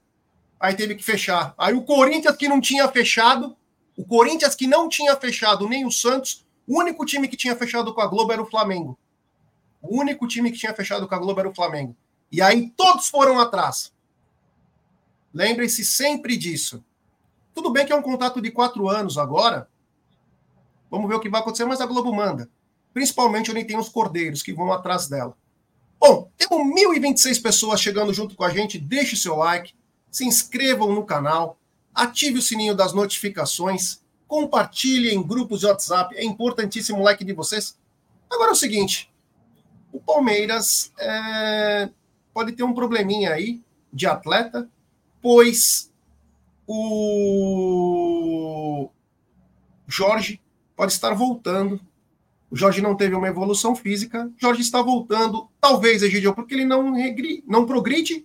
[0.59, 1.54] Aí teve que fechar.
[1.59, 3.57] Aí o Corinthians que não tinha fechado,
[3.96, 7.92] o Corinthians que não tinha fechado nem o Santos, o único time que tinha fechado
[7.92, 8.98] com a Globo era o Flamengo.
[9.81, 11.96] O único time que tinha fechado com a Globo era o Flamengo.
[12.31, 13.93] E aí todos foram atrás.
[15.33, 16.85] Lembrem-se sempre disso.
[17.55, 19.69] Tudo bem que é um contrato de quatro anos agora.
[20.91, 22.49] Vamos ver o que vai acontecer, mas a Globo manda.
[22.93, 25.37] Principalmente onde tem os cordeiros que vão atrás dela.
[26.01, 28.79] Bom, temos 1.026 pessoas chegando junto com a gente.
[28.79, 29.75] Deixe seu like,
[30.11, 31.59] se inscrevam no canal,
[31.95, 36.17] ative o sininho das notificações, compartilhe em grupos de WhatsApp.
[36.17, 37.77] É importantíssimo o like de vocês.
[38.31, 39.12] Agora é o seguinte:
[39.93, 41.91] o Palmeiras é,
[42.38, 43.61] pode ter um probleminha aí
[43.92, 44.70] de atleta,
[45.20, 45.92] pois
[46.68, 48.09] o
[49.88, 50.40] Jorge
[50.77, 51.81] pode estar voltando.
[52.48, 54.31] O Jorge não teve uma evolução física.
[54.38, 58.24] Jorge está voltando, talvez, Egidio, porque ele não, regri, não progride,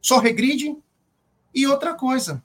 [0.00, 0.76] só regride.
[1.52, 2.40] E outra coisa,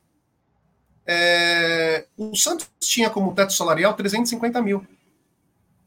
[1.06, 4.84] é, o Santos tinha como teto salarial 350 mil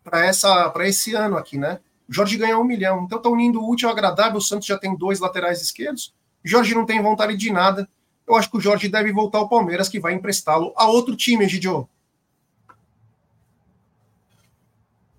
[0.04, 1.80] para esse ano aqui, né?
[2.08, 3.04] Jorge ganhou um milhão.
[3.04, 4.38] Então está unindo o útil ao agradável.
[4.38, 6.14] O Santos já tem dois laterais esquerdos.
[6.42, 7.88] Jorge não tem vontade de nada.
[8.26, 11.44] Eu acho que o Jorge deve voltar ao Palmeiras, que vai emprestá-lo a outro time,
[11.44, 11.88] Egidio.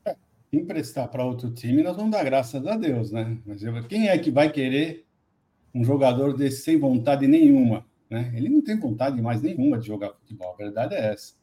[0.06, 0.16] É,
[0.54, 3.38] emprestar para outro time, nós vamos dar graças a Deus, né?
[3.46, 5.06] Mas quem é que vai querer
[5.74, 7.86] um jogador desse sem vontade nenhuma?
[8.10, 8.32] Né?
[8.36, 11.34] Ele não tem vontade mais nenhuma de jogar futebol, a verdade é essa.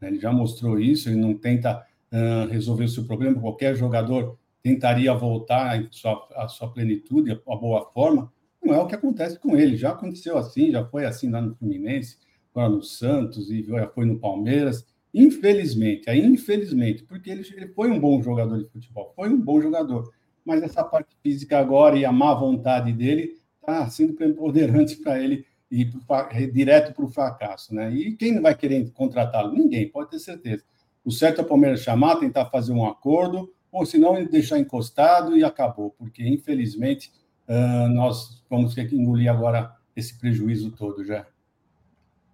[0.00, 3.40] Ele já mostrou isso, ele não tenta uh, resolver o seu problema.
[3.40, 8.32] Qualquer jogador tentaria voltar à sua, à sua plenitude, à boa forma,
[8.64, 9.76] não é o que acontece com ele.
[9.76, 12.16] Já aconteceu assim, já foi assim lá no Fluminense,
[12.50, 14.86] agora no Santos e já foi no Palmeiras.
[15.12, 19.60] Infelizmente, aí infelizmente, porque ele, ele foi um bom jogador de futebol, foi um bom
[19.60, 20.10] jogador,
[20.42, 25.44] mas essa parte física agora e a má vontade dele está sendo preponderante para ele
[25.70, 27.92] ir pro, direto para o fracasso, né?
[27.92, 29.52] E quem não vai querer contratá-lo?
[29.52, 30.64] Ninguém, pode ter certeza.
[31.04, 35.36] O certo é o Palmeiras chamar, tentar fazer um acordo, ou se não, deixar encostado
[35.36, 37.12] e acabou, porque infelizmente
[37.48, 41.26] uh, nós vamos ter que engolir agora esse prejuízo todo já.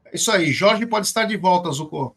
[0.04, 2.14] É isso aí, Jorge pode estar de volta, Zucco.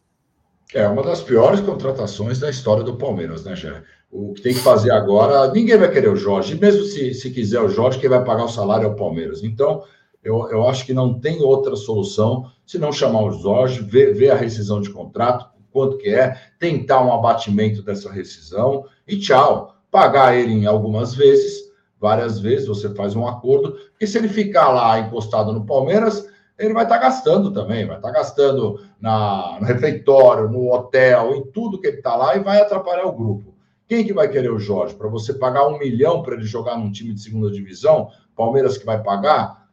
[0.74, 3.82] É uma das piores contratações da história do Palmeiras, né, Jé?
[4.10, 7.60] O que tem que fazer agora, ninguém vai querer o Jorge, mesmo se, se quiser
[7.60, 9.42] o Jorge, quem vai pagar o salário é o Palmeiras.
[9.42, 9.82] Então,
[10.22, 14.30] eu, eu acho que não tem outra solução se não chamar o Jorge, ver, ver
[14.30, 19.74] a rescisão de contrato, quanto que é, tentar um abatimento dessa rescisão e tchau.
[19.90, 21.64] Pagar ele em algumas vezes,
[22.00, 26.72] várias vezes, você faz um acordo, e se ele ficar lá encostado no Palmeiras, ele
[26.72, 31.44] vai estar tá gastando também, vai estar tá gastando na, no refeitório, no hotel, em
[31.50, 33.52] tudo que ele está lá e vai atrapalhar o grupo.
[33.88, 34.94] Quem que vai querer o Jorge?
[34.94, 38.86] Para você pagar um milhão para ele jogar num time de segunda divisão, Palmeiras que
[38.86, 39.68] vai pagar?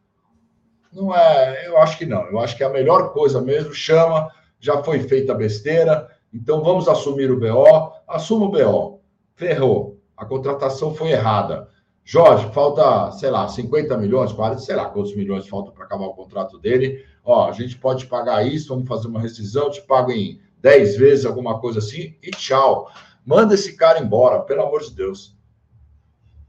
[0.92, 2.26] Não é, eu acho que não.
[2.26, 4.28] Eu acho que é a melhor coisa mesmo, chama,
[4.62, 9.00] já foi feita a besteira, então vamos assumir o BO, assuma o BO.
[9.34, 10.00] Ferrou.
[10.16, 11.68] A contratação foi errada.
[12.04, 16.14] Jorge, falta, sei lá, 50 milhões, 40, sei lá quantos milhões falta para acabar o
[16.14, 17.04] contrato dele.
[17.24, 21.26] Ó, a gente pode pagar isso, vamos fazer uma rescisão, te pago em 10 vezes,
[21.26, 22.88] alguma coisa assim, e tchau.
[23.26, 25.36] Manda esse cara embora, pelo amor de Deus.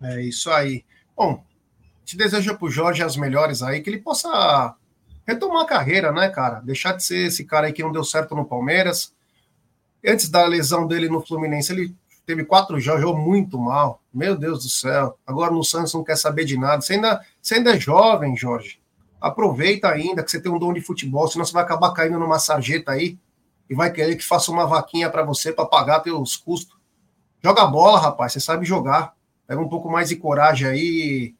[0.02, 0.86] É isso aí.
[1.18, 1.44] Bom,
[2.06, 4.76] te desejo para o Jorge as melhores aí, que ele possa
[5.26, 6.60] retomar a carreira, né, cara?
[6.62, 9.14] Deixar de ser esse cara aí que não deu certo no Palmeiras.
[10.06, 14.02] Antes da lesão dele no Fluminense, ele teve quatro jogos, jogou muito mal.
[14.14, 15.18] Meu Deus do céu.
[15.26, 16.82] Agora no Santos não quer saber de nada.
[16.82, 18.82] Você ainda, você ainda é jovem, Jorge.
[19.20, 22.40] Aproveita ainda que você tem um dom de futebol, senão você vai acabar caindo numa
[22.40, 23.18] sarjeta aí
[23.70, 26.78] e vai querer que faça uma vaquinha para você para pagar teus custos.
[27.42, 29.16] Joga bola, rapaz, você sabe jogar.
[29.48, 31.36] Pega um pouco mais de coragem aí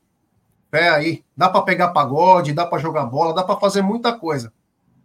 [0.74, 1.24] pé aí.
[1.38, 4.52] Dá para pegar pagode, dá para jogar bola, dá para fazer muita coisa.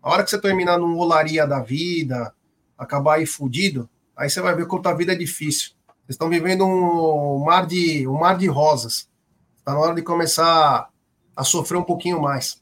[0.02, 2.32] A hora que você terminar num olaria da vida,
[2.78, 5.70] acabar aí fudido, Aí você vai ver quanto a vida é difícil.
[5.86, 9.08] Vocês estão vivendo um mar de, um mar de rosas.
[9.56, 10.90] Está na hora de começar
[11.36, 12.60] a sofrer um pouquinho mais.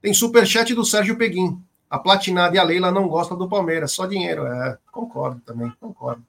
[0.00, 1.62] Tem superchat do Sérgio Peguim.
[1.90, 4.46] A Platinada e a Leila não gostam do Palmeiras, só dinheiro.
[4.46, 6.24] É, concordo também, concordo.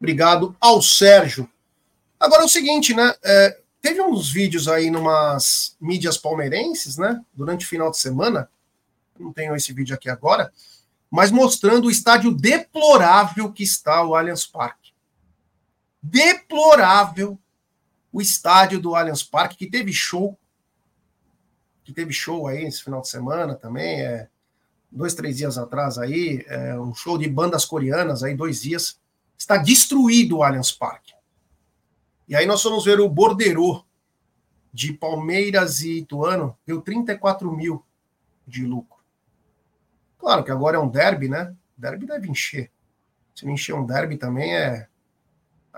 [0.00, 1.48] Obrigado ao Sérgio.
[2.18, 3.14] Agora é o seguinte, né?
[3.24, 7.22] É, teve uns vídeos aí numas mídias palmeirenses, né?
[7.34, 8.48] Durante o final de semana.
[9.20, 10.50] Não tenho esse vídeo aqui agora,
[11.10, 14.94] mas mostrando o estádio deplorável que está o Allianz Parque.
[16.02, 17.38] Deplorável
[18.10, 20.38] o estádio do Allianz Parque, que teve show
[21.84, 24.28] que teve show aí esse final de semana também, é,
[24.90, 28.98] dois, três dias atrás aí, é, um show de bandas coreanas aí, dois dias,
[29.36, 31.13] está destruído o Allianz Parque.
[32.26, 33.84] E aí nós vamos ver o Borderô
[34.72, 37.84] de Palmeiras e Ituano, deu 34 mil
[38.46, 38.98] de lucro.
[40.18, 41.54] Claro que agora é um derby, né?
[41.76, 42.70] Derby deve encher.
[43.34, 44.88] Se não encher um derby também é.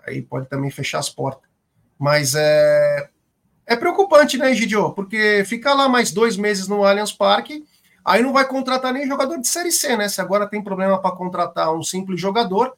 [0.06, 1.50] Aí pode também fechar as portas.
[1.98, 3.10] Mas é,
[3.66, 4.92] é preocupante, né, Gidio?
[4.92, 7.66] Porque ficar lá mais dois meses no Allianz Parque,
[8.04, 10.08] aí não vai contratar nem jogador de Série C, né?
[10.08, 12.76] Se agora tem problema para contratar um simples jogador,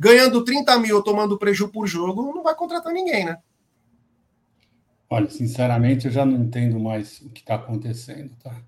[0.00, 3.36] ganhando 30 mil tomando prejuízo por jogo, não vai contratar ninguém, né?
[5.10, 8.62] Olha, sinceramente, eu já não entendo mais o que está acontecendo, tá?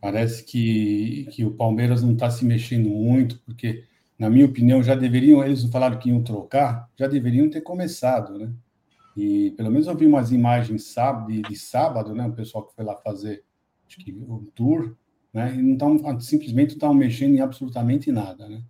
[0.00, 3.84] Parece que, que o Palmeiras não está se mexendo muito, porque,
[4.18, 8.52] na minha opinião, já deveriam, eles falaram que iam trocar, já deveriam ter começado, né?
[9.16, 12.26] E pelo menos eu vi umas imagens sábado, de, de sábado, né?
[12.26, 13.44] O pessoal que foi lá fazer
[13.86, 14.96] acho que um tour,
[15.32, 15.54] né?
[15.54, 18.64] E não estão simplesmente não estão mexendo em absolutamente nada, né?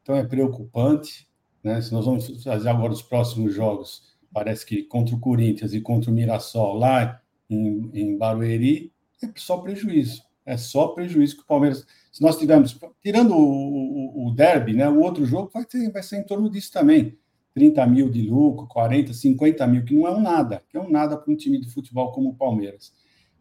[0.00, 1.29] Então é preocupante,
[1.62, 1.80] né?
[1.80, 6.10] Se nós vamos fazer agora os próximos jogos, parece que contra o Corinthians e contra
[6.10, 8.92] o Mirassol lá em, em Barueri,
[9.22, 10.22] é só prejuízo.
[10.46, 11.86] É só prejuízo que o Palmeiras.
[12.10, 14.88] Se nós tivermos, tirando o, o, o derby, né?
[14.88, 17.16] O outro jogo vai, ter, vai ser em torno disso também
[17.54, 20.90] 30 mil de lucro, 40, 50 mil, que não é um nada, que é um
[20.90, 22.92] nada para um time de futebol como o Palmeiras,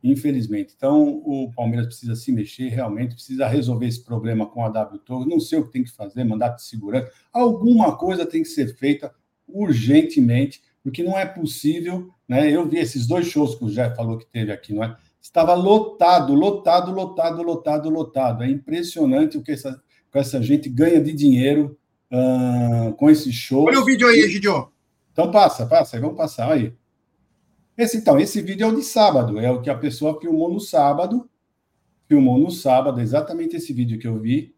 [0.04, 0.74] infelizmente.
[0.76, 5.28] Então, o Palmeiras precisa se mexer, realmente, precisa resolver esse problema com a W Torres.
[5.28, 7.12] Não sei o que tem que fazer, mandato de segurança.
[7.32, 9.14] Alguma coisa tem que ser feita
[9.48, 12.10] urgentemente, porque não é possível.
[12.28, 12.52] Né?
[12.52, 14.96] Eu vi esses dois shows que o Jé falou que teve aqui, não é?
[15.22, 18.44] Estava lotado, lotado, lotado, lotado, lotado.
[18.44, 19.82] É impressionante o que essa,
[20.12, 21.78] que essa gente ganha de dinheiro
[22.12, 23.66] uh, com esse show.
[23.66, 24.72] Olha o vídeo aí, Egidio.
[25.12, 26.74] Então passa, passa, vamos passar aí.
[27.80, 30.60] Esse, então, esse vídeo é o de sábado, é o que a pessoa filmou no
[30.60, 31.30] sábado,
[32.10, 34.54] filmou no sábado, exatamente esse vídeo que eu vi,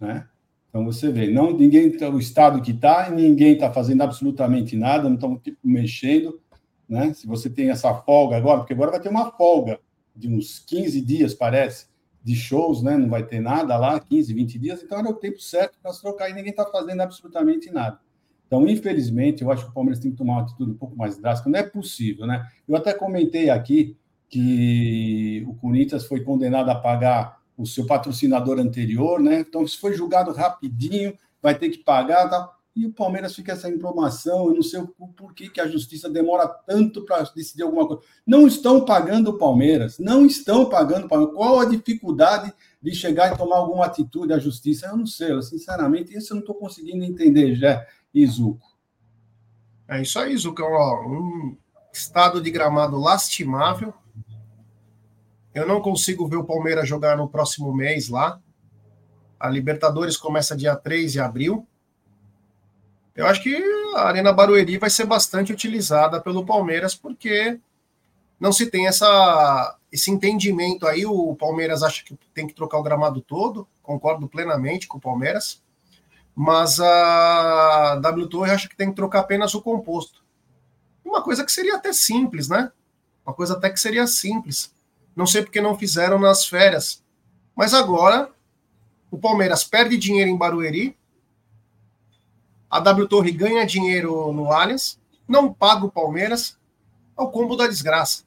[0.00, 0.26] né?
[0.68, 5.14] Então você vê, não ninguém o estado que está, ninguém está fazendo absolutamente nada, não
[5.14, 6.40] estão tipo, mexendo,
[6.88, 7.14] né?
[7.14, 9.78] Se você tem essa folga agora, porque agora vai ter uma folga
[10.14, 11.86] de uns 15 dias, parece,
[12.20, 12.96] de shows, né?
[12.96, 16.02] Não vai ter nada lá, 15, 20 dias, então era o tempo certo para se
[16.02, 18.00] trocar e ninguém está fazendo absolutamente nada.
[18.46, 21.18] Então, infelizmente, eu acho que o Palmeiras tem que tomar uma atitude um pouco mais
[21.18, 21.50] drástica.
[21.50, 22.46] Não é possível, né?
[22.66, 23.96] Eu até comentei aqui
[24.28, 29.40] que o Corinthians foi condenado a pagar o seu patrocinador anterior, né?
[29.40, 32.52] Então, isso foi julgado rapidinho, vai ter que pagar, tá?
[32.76, 36.46] E o Palmeiras fica essa informação, eu não sei o porquê que a justiça demora
[36.46, 38.02] tanto para decidir alguma coisa.
[38.26, 41.34] Não estão pagando o Palmeiras, não estão pagando o Palmeiras.
[41.34, 44.88] Qual a dificuldade de chegar e tomar alguma atitude à justiça?
[44.88, 47.82] Eu não sei, sinceramente, isso eu não estou conseguindo entender, já,
[48.16, 48.66] Izuco.
[49.86, 50.62] É isso aí, Izuco.
[50.62, 51.56] Um
[51.92, 53.92] estado de gramado lastimável.
[55.54, 58.40] Eu não consigo ver o Palmeiras jogar no próximo mês lá.
[59.38, 61.66] A Libertadores começa dia 3 de abril.
[63.14, 63.54] Eu acho que
[63.94, 67.58] a Arena Barueri vai ser bastante utilizada pelo Palmeiras, porque
[68.38, 71.06] não se tem essa, esse entendimento aí.
[71.06, 75.62] O Palmeiras acha que tem que trocar o gramado todo, concordo plenamente com o Palmeiras,
[76.38, 80.22] mas a W Torre acha que tem que trocar apenas o composto.
[81.02, 82.70] Uma coisa que seria até simples, né?
[83.24, 84.70] Uma coisa até que seria simples.
[85.16, 87.02] Não sei porque não fizeram nas férias.
[87.56, 88.30] Mas agora
[89.10, 90.94] o Palmeiras perde dinheiro em Barueri,
[92.68, 96.58] a W Torre ganha dinheiro no Allianz, não paga o Palmeiras,
[97.18, 98.24] é o combo da desgraça.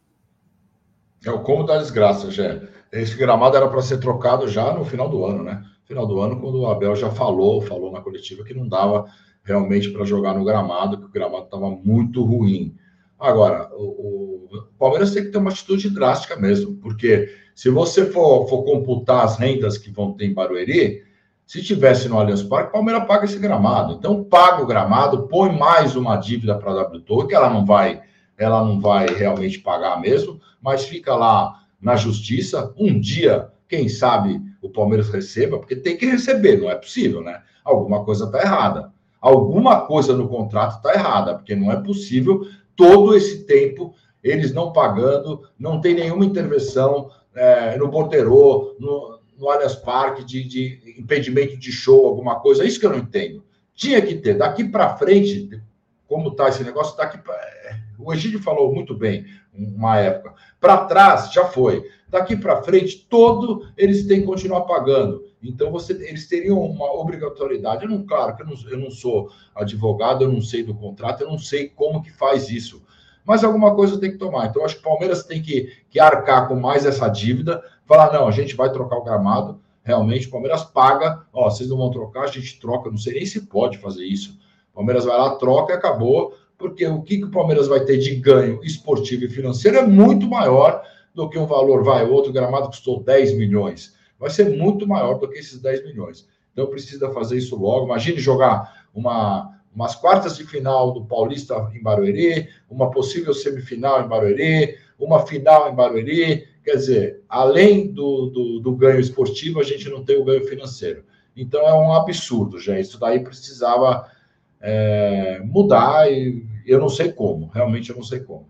[1.24, 2.68] É o combo da desgraça, Gé.
[2.92, 5.64] Esse gramado era para ser trocado já no final do ano, né?
[5.90, 9.08] Final do ano, quando o Abel já falou, falou na coletiva que não dava
[9.44, 12.76] realmente para jogar no gramado, que o gramado estava muito ruim.
[13.18, 18.48] Agora, o, o, Palmeiras tem que ter uma atitude drástica mesmo, porque se você for,
[18.48, 21.04] for computar as rendas que vão ter em Barueri,
[21.44, 23.96] se tivesse no Allianz Parque, o Palmeiras paga esse gramado.
[23.96, 27.66] Então paga o gramado, põe mais uma dívida para a W Torre, que ela não
[27.66, 28.00] vai,
[28.38, 32.72] ela não vai realmente pagar mesmo, mas fica lá na justiça.
[32.78, 37.42] Um dia, quem sabe, o Palmeiras receba, porque tem que receber, não é possível, né?
[37.64, 38.92] Alguma coisa está errada.
[39.22, 42.46] Alguma coisa no contrato está errada, porque não é possível
[42.76, 43.94] todo esse tempo
[44.24, 50.44] eles não pagando, não tem nenhuma intervenção é, no Bordeiro, no, no Allianz Parque, de,
[50.44, 52.66] de impedimento de show, alguma coisa.
[52.66, 53.44] Isso que eu não entendo.
[53.74, 54.38] Tinha que ter.
[54.38, 55.62] Daqui para frente,
[56.08, 57.34] como está esse negócio, daqui pra...
[57.34, 60.34] É, o Egídio falou muito bem, uma época.
[60.60, 61.84] Para trás, já foi.
[62.10, 65.24] Daqui para frente, todo eles têm que continuar pagando.
[65.42, 67.84] Então, você, eles teriam uma obrigatoriedade.
[67.84, 71.22] Eu não, claro que eu não, eu não sou advogado, eu não sei do contrato,
[71.22, 72.82] eu não sei como que faz isso.
[73.26, 74.48] Mas alguma coisa tem que tomar.
[74.48, 78.28] Então, acho que o Palmeiras tem que, que arcar com mais essa dívida, falar, não,
[78.28, 82.24] a gente vai trocar o gramado, realmente, o Palmeiras paga, ó, vocês não vão trocar,
[82.24, 84.38] a gente troca, não sei nem se pode fazer isso.
[84.72, 87.98] O Palmeiras vai lá, troca e acabou, porque o que, que o Palmeiras vai ter
[87.98, 90.84] de ganho esportivo e financeiro é muito maior
[91.24, 95.30] do que um valor, vai, outro gramado custou 10 milhões vai ser muito maior do
[95.30, 96.28] que esses 10 milhões.
[96.52, 97.86] Então precisa fazer isso logo.
[97.86, 104.08] Imagine jogar uma, umas quartas de final do Paulista em Barueri, uma possível semifinal em
[104.08, 106.48] Barueri, uma final em Barueri.
[106.64, 111.06] Quer dizer, além do, do, do ganho esportivo, a gente não tem o ganho financeiro.
[111.36, 112.78] Então é um absurdo, já.
[112.78, 114.12] Isso daí precisava
[114.60, 118.46] é, mudar e eu não sei como, realmente eu não sei como.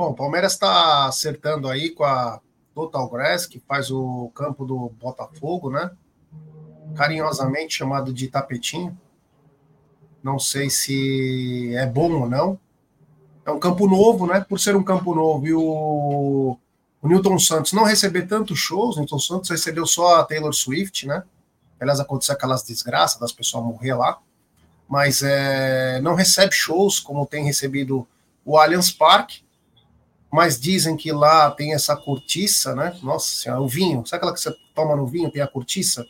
[0.00, 2.40] Bom, o Palmeiras está acertando aí com a
[2.74, 5.90] Total Grass, que faz o campo do Botafogo, né?
[6.96, 8.98] Carinhosamente chamado de tapetinho.
[10.22, 12.58] Não sei se é bom ou não.
[13.44, 14.40] É um campo novo, né?
[14.40, 16.56] Por ser um campo novo e o,
[17.02, 21.06] o Newton Santos não receber tantos shows, o Newton Santos recebeu só a Taylor Swift,
[21.06, 21.24] né?
[21.78, 24.18] Aliás, aconteceu aquelas desgraças das pessoas morrer lá.
[24.88, 28.08] Mas é, não recebe shows como tem recebido
[28.46, 29.42] o Allianz Parque
[30.30, 32.96] mas dizem que lá tem essa cortiça, né?
[33.02, 36.06] Nossa senhora, o vinho, sabe aquela que você toma no vinho, tem a cortiça?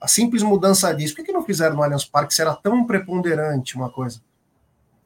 [0.00, 3.76] A simples mudança disso, por que, não fizeram no Allianz Parque se era tão preponderante
[3.76, 4.20] uma coisa?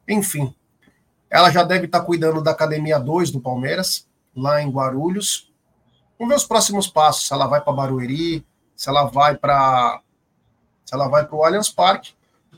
[0.07, 0.55] Enfim,
[1.31, 4.07] ela já deve estar cuidando da Academia 2 do Palmeiras,
[4.37, 5.51] lá em Guarulhos.
[6.19, 8.45] Vamos ver os próximos passos, se ela vai para Barueri,
[8.77, 10.03] se ela vai para
[10.85, 12.15] se ela vai para o Allianz Parque,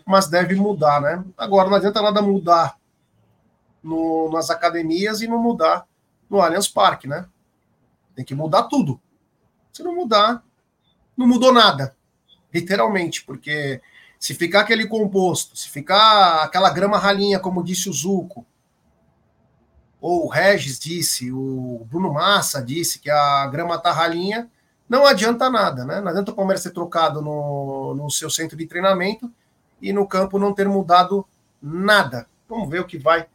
[0.07, 1.25] mas deve mudar, né?
[1.37, 2.80] Agora não adianta nada mudar
[3.83, 5.87] no, nas academias e não mudar
[6.29, 7.27] no Allianz Parque, né?
[8.15, 9.01] Tem que mudar tudo.
[9.73, 10.45] Se não mudar,
[11.17, 11.97] não mudou nada,
[12.53, 13.81] literalmente, porque
[14.19, 18.45] se ficar aquele composto, se ficar aquela grama ralinha, como disse o Zuco,
[20.01, 24.51] ou o Regis disse, o Bruno Massa disse que a grama tá ralinha,
[24.89, 26.01] não adianta nada, né?
[26.01, 29.31] Não adianta o Palmeiras ser trocado no, no seu centro de treinamento
[29.81, 31.25] e no campo não ter mudado
[31.63, 32.27] nada.
[32.49, 33.27] Vamos ver o que vai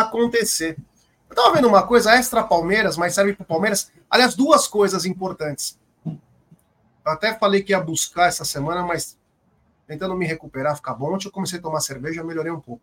[0.00, 0.76] acontecer.
[1.28, 3.90] Eu estava vendo uma coisa extra Palmeiras, mas serve para o Palmeiras.
[4.10, 5.78] Aliás, duas coisas importantes.
[6.04, 9.18] Eu até falei que ia buscar essa semana, mas
[9.86, 11.14] tentando me recuperar, ficar bom.
[11.14, 12.82] Ontem eu comecei a tomar cerveja, melhorei um pouco.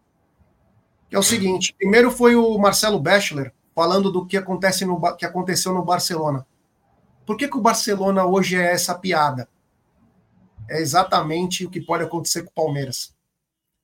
[1.09, 5.25] Que é o seguinte: primeiro foi o Marcelo Bachelor falando do que, acontece no, que
[5.25, 6.45] aconteceu no Barcelona.
[7.25, 9.47] Por que, que o Barcelona hoje é essa piada?
[10.67, 13.15] É exatamente o que pode acontecer com o Palmeiras.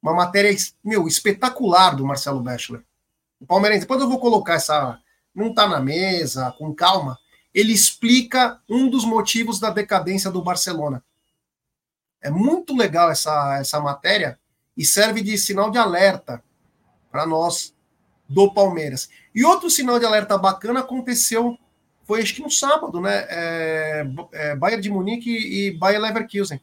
[0.02, 2.84] Uma matéria, meu, espetacular do Marcelo Bachelor
[3.46, 5.00] palmeirense, depois eu vou colocar essa.
[5.34, 7.18] Não está na mesa, com calma.
[7.54, 11.04] Ele explica um dos motivos da decadência do Barcelona.
[12.22, 14.40] É muito legal essa, essa matéria
[14.76, 16.44] e serve de sinal de alerta
[17.12, 17.74] para nós
[18.28, 19.10] do Palmeiras.
[19.34, 21.58] E outro sinal de alerta bacana aconteceu,
[22.04, 23.26] foi acho que no sábado, né?
[23.30, 26.60] É, é, Bayern de Munique e Bayern Leverkusen.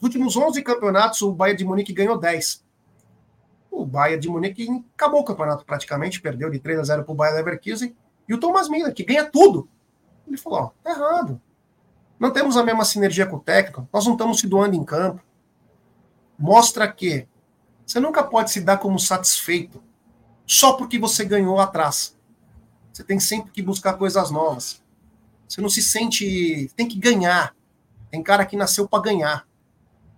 [0.00, 2.64] Nos últimos 11 campeonatos, o Bayern de Munique ganhou 10
[3.84, 7.14] o Bayern de Munique acabou o campeonato praticamente, perdeu de 3 a 0 para o
[7.14, 7.94] Bayern Leverkusen,
[8.26, 9.68] e o Thomas Miller, que ganha tudo.
[10.26, 11.40] Ele falou, ó, tá errado.
[12.18, 15.22] Não temos a mesma sinergia com o técnico, nós não estamos se doando em campo.
[16.38, 17.28] Mostra que
[17.84, 19.82] você nunca pode se dar como satisfeito
[20.46, 22.18] só porque você ganhou atrás.
[22.90, 24.82] Você tem sempre que buscar coisas novas.
[25.46, 26.70] Você não se sente.
[26.74, 27.54] Tem que ganhar.
[28.10, 29.46] Tem cara que nasceu para ganhar.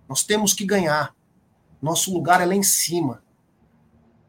[0.08, 1.14] Nós temos que ganhar.
[1.82, 3.25] Nosso lugar é lá em cima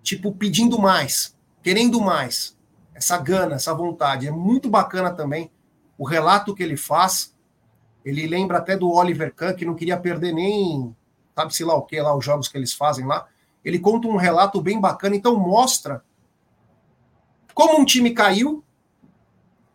[0.07, 2.57] tipo, pedindo mais, querendo mais.
[2.95, 4.25] Essa gana, essa vontade.
[4.25, 5.51] É muito bacana também
[5.97, 7.35] o relato que ele faz.
[8.05, 10.95] Ele lembra até do Oliver Kahn, que não queria perder nem,
[11.35, 13.27] sabe-se lá o que, lá os jogos que eles fazem lá.
[13.65, 16.03] Ele conta um relato bem bacana, então mostra
[17.53, 18.63] como um time caiu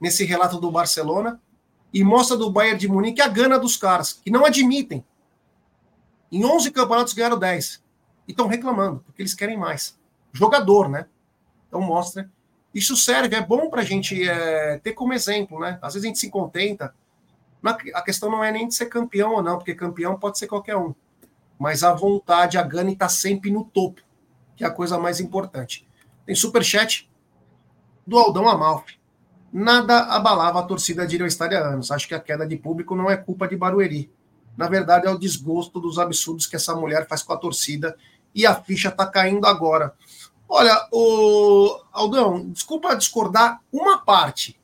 [0.00, 1.40] nesse relato do Barcelona
[1.92, 5.04] e mostra do Bayern de Munique a gana dos caras, que não admitem.
[6.30, 7.82] Em 11 campeonatos ganharam 10.
[8.26, 10.00] E estão reclamando, porque eles querem mais
[10.32, 11.06] jogador, né?
[11.68, 12.30] Então mostra.
[12.74, 15.78] Isso serve, é bom para a gente é, ter como exemplo, né?
[15.82, 16.94] Às vezes a gente se contenta.
[17.94, 20.76] a questão não é nem de ser campeão ou não, porque campeão pode ser qualquer
[20.76, 20.94] um.
[21.58, 24.00] mas a vontade, a gana está sempre no topo,
[24.56, 25.86] que é a coisa mais importante.
[26.24, 27.10] Tem superchat
[28.06, 28.98] do Aldão Amalfi.
[29.52, 31.90] Nada abalava a torcida de Estádio há anos.
[31.90, 34.10] Acho que a queda de público não é culpa de Barueri.
[34.56, 37.96] Na verdade, é o desgosto dos absurdos que essa mulher faz com a torcida
[38.34, 39.94] e a ficha está caindo agora.
[40.54, 44.60] Olha, o Aldão, desculpa discordar uma parte.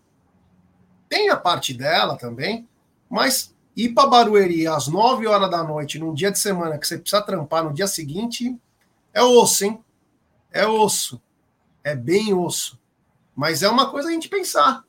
[1.09, 2.69] Tem a parte dela também,
[3.09, 6.99] mas ir para Barueri às 9 horas da noite, num dia de semana que você
[6.99, 8.55] precisa trampar no dia seguinte,
[9.15, 9.83] é osso, hein?
[10.53, 11.23] É osso.
[11.83, 12.79] É bem osso.
[13.35, 14.85] Mas é uma coisa a gente pensar.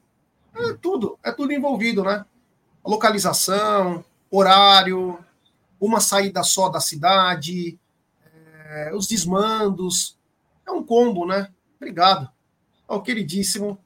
[0.54, 2.26] É tudo, é tudo envolvido, né?
[2.84, 5.18] A localização, horário,
[5.80, 7.80] uma saída só da cidade,
[8.66, 10.19] é, os desmandos.
[10.70, 11.50] É um combo, né?
[11.78, 12.30] Obrigado
[12.88, 13.78] ao queridíssimo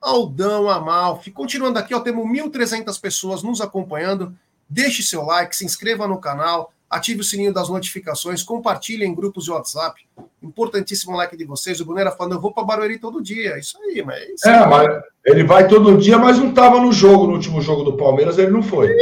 [0.00, 1.30] Aldão Amalfi.
[1.30, 4.36] Continuando aqui, ó, temos 1.300 pessoas nos acompanhando.
[4.68, 9.44] Deixe seu like, se inscreva no canal, ative o sininho das notificações, compartilhe em grupos
[9.44, 10.04] de WhatsApp.
[10.42, 11.80] Importantíssimo like de vocês.
[11.80, 13.56] O Brunera falando, eu vou para Barueri todo dia.
[13.56, 14.28] Isso aí, mas.
[14.28, 17.84] Isso é, mas ele vai todo dia, mas não estava no jogo, no último jogo
[17.84, 18.92] do Palmeiras, ele não foi.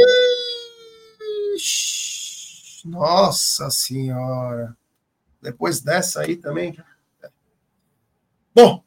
[2.85, 4.75] Nossa Senhora.
[5.41, 6.77] Depois dessa aí também.
[8.53, 8.83] Bom,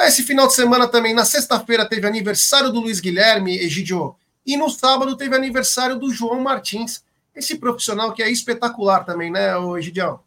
[0.00, 4.16] esse final de semana também, na sexta-feira, teve aniversário do Luiz Guilherme, Egidio,
[4.46, 7.02] e no sábado teve aniversário do João Martins,
[7.34, 10.20] esse profissional que é espetacular também, né, Egidião?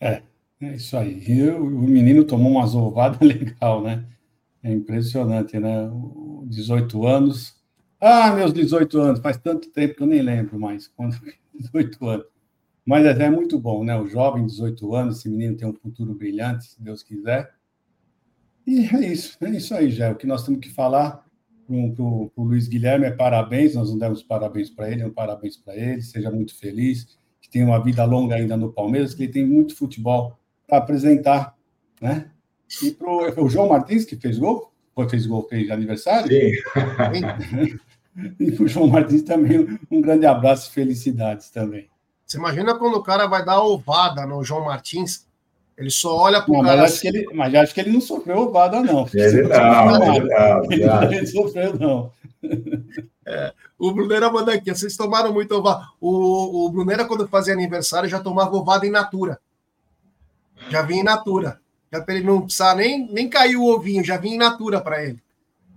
[0.00, 0.22] É,
[0.60, 1.50] é isso aí.
[1.50, 4.04] O menino tomou uma ovada legal, né?
[4.62, 5.90] É impressionante, né?
[6.44, 7.56] 18 anos.
[8.00, 10.88] Ah, meus 18 anos, faz tanto tempo que eu nem lembro mais.
[10.88, 11.16] Quando
[11.54, 12.26] 18 anos.
[12.86, 13.98] Mas é, é muito bom, né?
[13.98, 17.52] O jovem, 18 anos, esse menino tem um futuro brilhante, se Deus quiser.
[18.64, 20.12] E é isso, é isso aí, já.
[20.12, 21.26] O que nós temos que falar
[21.66, 25.56] para o Luiz Guilherme é parabéns, nós não demos parabéns para ele, é um parabéns
[25.56, 29.32] para ele, seja muito feliz, que tenha uma vida longa ainda no Palmeiras, que ele
[29.32, 31.56] tem muito futebol para apresentar,
[32.00, 32.30] né?
[32.82, 36.28] E para o João Martins, que fez gol, foi, fez gol, fez aniversário?
[36.28, 37.78] Sim.
[38.38, 41.88] e para o João Martins também um grande abraço e felicidades também.
[42.26, 45.26] Você imagina quando o cara vai dar ovada no João Martins,
[45.78, 46.82] ele só olha para o cara.
[46.82, 49.06] Mas acho, que ele, mas acho que ele não sofreu ovada, não.
[49.14, 51.12] Ele não, ele não, ele não.
[51.12, 52.12] Ele sofreu, não.
[53.28, 55.86] É, o Bruneira manda aqui, vocês tomaram muito ovada.
[56.00, 59.38] O, o Bruneira, quando fazia aniversário, já tomava ovada in natura.
[60.68, 61.60] Já vinha in natura.
[61.92, 65.04] Já para ele não precisar nem, nem cair o ovinho, já vinha in natura para
[65.04, 65.22] ele.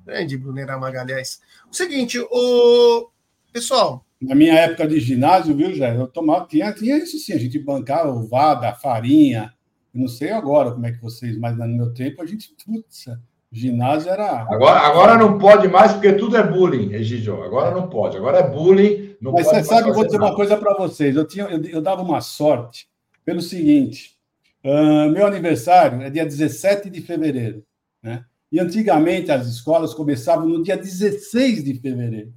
[0.05, 1.41] Grande Bruneira Magalhães.
[1.71, 3.09] O seguinte, o
[3.51, 5.95] pessoal, na minha época de ginásio, viu, Jé?
[5.95, 9.53] Eu tomava, tinha, tinha isso sim, a gente bancava ovada, farinha.
[9.93, 13.05] Eu não sei agora como é que vocês, mas no meu tempo a gente, putz,
[13.51, 14.41] ginásio era.
[14.43, 17.41] Agora, agora não pode mais, porque tudo é bullying, Egidio.
[17.41, 18.17] Agora não pode.
[18.17, 19.15] Agora é bullying.
[19.21, 20.31] Mas você sabe, eu vou dizer nada.
[20.31, 21.15] uma coisa para vocês.
[21.15, 22.87] Eu, tinha, eu, eu, dava uma sorte
[23.25, 24.17] pelo seguinte:
[24.63, 27.63] uh, meu aniversário é dia 17 de fevereiro,
[28.03, 28.25] né?
[28.51, 32.33] E antigamente as escolas começavam no dia 16 de fevereiro.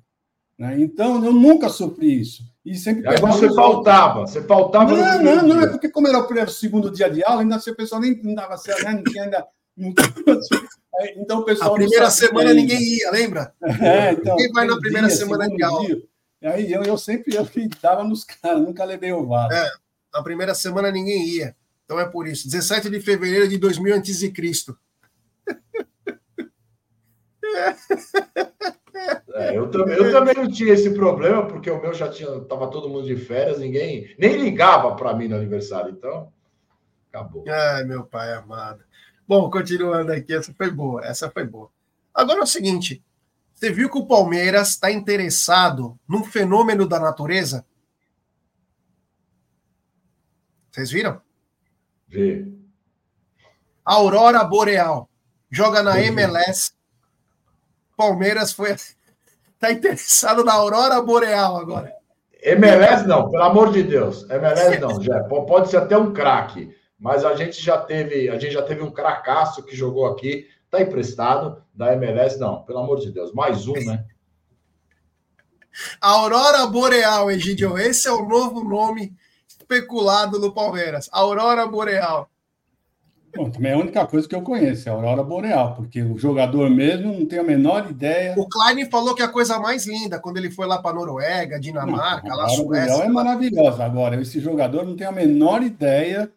[0.58, 0.80] Né?
[0.80, 2.42] Então, eu nunca sofri isso.
[2.64, 4.94] E sempre Aí você faltava, você faltava.
[4.94, 7.70] Não, não, não, é porque, como era o primeiro, segundo dia de aula, ainda assim,
[7.70, 8.92] o pessoal nem dava certo, né?
[8.94, 9.46] não tinha ainda.
[11.16, 11.72] Então, o pessoal.
[11.72, 13.54] A primeira semana ninguém ia, lembra?
[13.62, 15.86] É, então, ninguém vai na primeira dia, semana de aula.
[15.86, 16.02] Dia.
[16.44, 17.48] Aí eu, eu sempre eu
[17.80, 19.54] dava nos caras, nunca levei o vaso.
[19.54, 19.70] É,
[20.12, 21.56] na primeira semana ninguém ia.
[21.84, 22.48] Então é por isso.
[22.48, 24.32] 17 de fevereiro de 2000 a.C.
[29.34, 32.28] É, eu, também, eu também não tinha esse problema, porque o meu já tinha.
[32.42, 36.32] Tava todo mundo de férias, ninguém nem ligava para mim no aniversário, então
[37.08, 37.44] acabou.
[37.48, 38.84] Ai, meu pai amado.
[39.26, 41.70] Bom, continuando aqui, essa foi boa, essa foi boa.
[42.12, 43.02] Agora é o seguinte:
[43.54, 47.64] você viu que o Palmeiras está interessado num fenômeno da natureza?
[50.70, 51.20] Vocês viram?
[52.08, 52.52] Vi.
[53.84, 55.08] Aurora Boreal.
[55.50, 56.72] Joga na MLS
[57.96, 58.74] Palmeiras foi
[59.58, 61.92] tá interessado na aurora boreal agora.
[62.42, 64.28] MLS não, pelo amor de Deus.
[64.28, 68.52] MLS não, já pode ser até um craque, mas a gente já teve, a gente
[68.52, 73.12] já teve um cracaço que jogou aqui, tá emprestado da MLS não, pelo amor de
[73.12, 74.04] Deus, mais um, né?
[76.00, 79.14] Aurora Boreal, Egidio, esse é o novo nome
[79.46, 81.08] especulado no Palmeiras.
[81.12, 82.28] Aurora Boreal.
[83.34, 86.18] Bom, também é a única coisa que eu conheço, é a Aurora Boreal, porque o
[86.18, 88.34] jogador mesmo não tem a menor ideia.
[88.36, 91.58] O Klein falou que é a coisa mais linda, quando ele foi lá para Noruega,
[91.58, 93.84] Dinamarca, não, a Aurora Boreal é maravilhosa.
[93.84, 96.30] Agora, esse jogador não tem a menor ideia,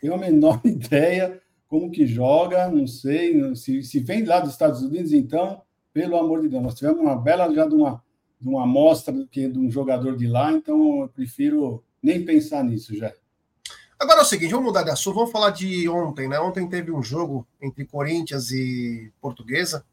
[0.00, 1.38] tem a menor ideia
[1.68, 5.60] como que joga, não sei, se, se vem lá dos Estados Unidos, então,
[5.92, 8.02] pelo amor de Deus, nós tivemos uma bela já de uma,
[8.40, 12.96] de uma amostra que de um jogador de lá, então eu prefiro nem pensar nisso
[12.96, 13.12] já.
[13.98, 16.38] Agora é o seguinte, vamos mudar de assunto, vamos falar de ontem, né?
[16.38, 19.84] Ontem teve um jogo entre Corinthians e Portuguesa.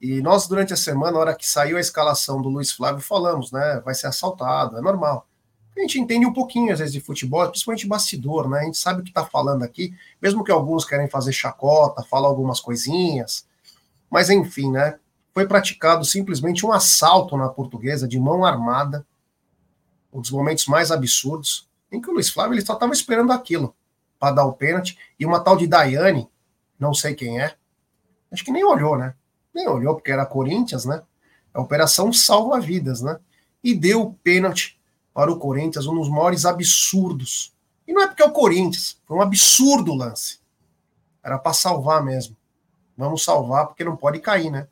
[0.00, 3.52] E nós, durante a semana, na hora que saiu a escalação do Luiz Flávio, falamos,
[3.52, 3.80] né?
[3.84, 5.28] Vai ser assaltado, é normal.
[5.76, 8.58] A gente entende um pouquinho, às vezes, de futebol, principalmente bastidor, né?
[8.58, 12.26] A gente sabe o que está falando aqui, mesmo que alguns querem fazer chacota, falar
[12.26, 13.46] algumas coisinhas.
[14.10, 14.98] Mas, enfim, né?
[15.32, 19.06] Foi praticado simplesmente um assalto na portuguesa de mão armada,
[20.12, 23.74] um dos momentos mais absurdos em que o Luiz Flávio ele só estava esperando aquilo
[24.18, 24.98] para dar o pênalti.
[25.18, 26.28] E uma tal de Daiane,
[26.78, 27.54] não sei quem é,
[28.30, 29.14] acho que nem olhou, né?
[29.54, 31.02] Nem olhou, porque era Corinthians, né?
[31.52, 33.18] A operação salva-vidas, né?
[33.62, 34.78] E deu o pênalti
[35.14, 37.54] para o Corinthians, um dos maiores absurdos.
[37.86, 40.40] E não é porque é o Corinthians, foi um absurdo o lance.
[41.22, 42.36] Era para salvar mesmo.
[42.96, 44.68] Vamos salvar, porque não pode cair, né?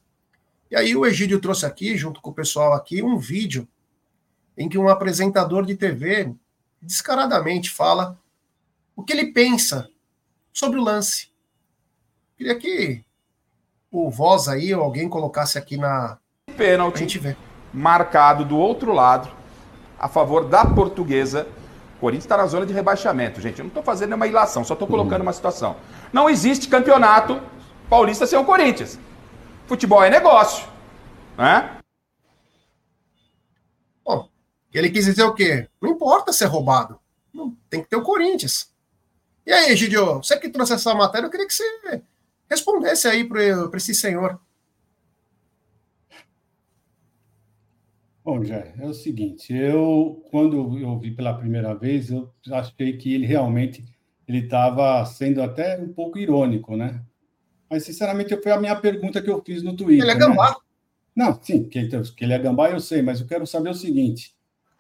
[0.71, 3.69] E aí o Egídio trouxe aqui, junto com o pessoal aqui, um vídeo
[4.57, 6.35] em que um apresentador de TV
[6.85, 8.19] descaradamente fala
[8.95, 9.89] o que ele pensa
[10.53, 11.29] sobre o lance.
[12.37, 13.05] Queria que
[13.91, 16.19] o Voz aí, ou alguém colocasse aqui na.
[16.57, 16.97] Pênalti.
[16.97, 17.37] A gente vê.
[17.73, 19.29] Marcado do outro lado,
[19.99, 21.47] a favor da portuguesa.
[21.97, 23.59] O Corinthians está na zona de rebaixamento, gente.
[23.59, 25.77] Eu não estou fazendo nenhuma ilação, só estou colocando uma situação.
[26.13, 27.41] Não existe campeonato
[27.89, 28.99] paulista sem o Corinthians.
[29.67, 30.67] Futebol é negócio.
[31.39, 31.79] Né?
[34.75, 35.69] Ele quis dizer o quê?
[35.81, 36.99] Não importa ser roubado.
[37.33, 38.75] Não, tem que ter o Corinthians.
[39.47, 42.03] E aí, Egidio, você que trouxe essa matéria, eu queria que você
[42.51, 44.41] respondesse aí para esse senhor.
[48.25, 53.15] Bom, Jé, é o seguinte, eu, quando eu vi pela primeira vez, eu achei que
[53.15, 53.85] ele realmente
[54.27, 57.03] ele estava sendo até um pouco irônico, né?
[57.69, 60.05] Mas, sinceramente, foi a minha pergunta que eu fiz no Twitter.
[60.05, 60.51] Ele é gambá.
[60.51, 60.57] Né?
[61.15, 64.35] Não, sim, que, que ele é gambá eu sei, mas eu quero saber o seguinte,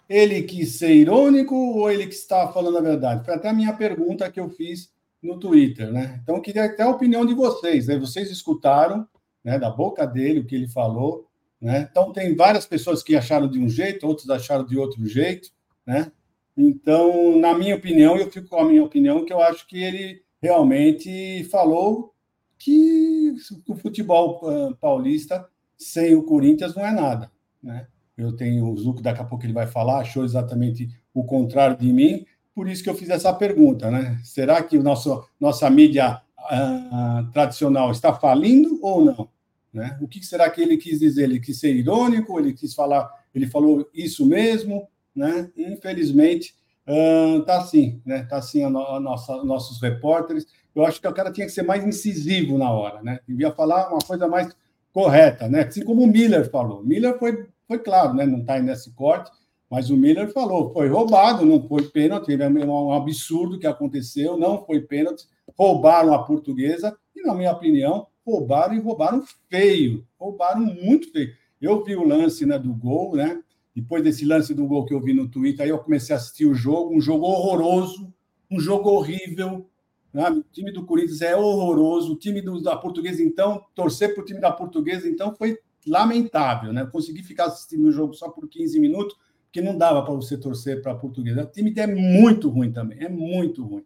[0.09, 3.25] ele quis ser irônico ou ele que estava falando a verdade?
[3.25, 4.93] Foi até a minha pergunta que eu fiz
[5.23, 6.21] no Twitter, né?
[6.23, 7.99] Então, queria até a opinião de vocês, né?
[7.99, 9.09] Vocês escutaram,
[9.43, 11.29] né, da boca dele o que ele falou,
[11.61, 11.89] né?
[11.91, 15.51] Então, tem várias pessoas que acharam de um jeito, outros acharam de outro jeito,
[15.87, 16.13] né?
[16.57, 20.23] Então, na minha opinião, eu fico com a minha opinião, que eu acho que ele
[20.41, 22.15] realmente falou
[22.59, 23.35] que
[23.67, 27.31] o futebol ah, paulista sem o Corinthians não é nada,
[27.63, 27.89] né?
[28.17, 31.93] Eu tenho o Zuco, daqui a pouco ele vai falar, achou exatamente o contrário de
[31.93, 34.21] mim, por isso que eu fiz essa pergunta, né?
[34.23, 39.29] Será que o nosso, nossa mídia uh, tradicional está falindo ou não?
[39.73, 39.99] Né?
[40.01, 41.25] O que será que ele quis dizer?
[41.25, 42.39] Ele quis ser irônico?
[42.39, 43.11] Ele quis falar?
[43.35, 44.89] Ele falou isso mesmo?
[45.15, 45.51] Né?
[45.57, 46.55] Infelizmente,
[46.87, 48.23] uh, tá assim, né?
[48.23, 50.47] Tá assim a, no, a nossa, nossos repórteres.
[50.73, 53.19] Eu acho que o cara tinha que ser mais incisivo na hora, né?
[53.27, 54.55] Devia falar uma coisa mais
[54.93, 55.63] correta, né?
[55.63, 56.85] Assim como o Miller falou.
[56.85, 58.27] Miller foi foi claro, né?
[58.27, 59.31] Não está nesse corte,
[59.71, 64.65] mas o Miller falou: foi roubado, não foi pênalti, é um absurdo que aconteceu, não
[64.65, 65.27] foi pênalti,
[65.59, 71.35] roubaram a portuguesa, e, na minha opinião, roubaram e roubaram feio, roubaram muito feio.
[71.61, 73.43] Eu vi o lance né, do gol, né?
[73.75, 76.47] Depois desse lance do gol que eu vi no Twitter, aí eu comecei a assistir
[76.47, 78.13] o jogo, um jogo horroroso,
[78.51, 79.69] um jogo horrível.
[80.13, 80.31] Né?
[80.31, 84.25] O time do Corinthians é horroroso, o time do, da Portuguesa, então, torcer para o
[84.25, 86.83] time da Portuguesa, então, foi lamentável, né?
[86.83, 90.37] Eu consegui ficar assistindo o jogo só por 15 minutos, porque não dava para você
[90.37, 91.45] torcer para a portuguesa.
[91.45, 93.85] O time é muito ruim também, é muito ruim.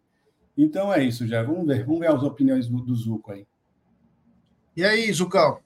[0.56, 1.42] Então é isso, já.
[1.42, 3.46] Vamos ver, vamos ver as opiniões do, do Zuco aí.
[4.76, 5.58] E aí, Zucão?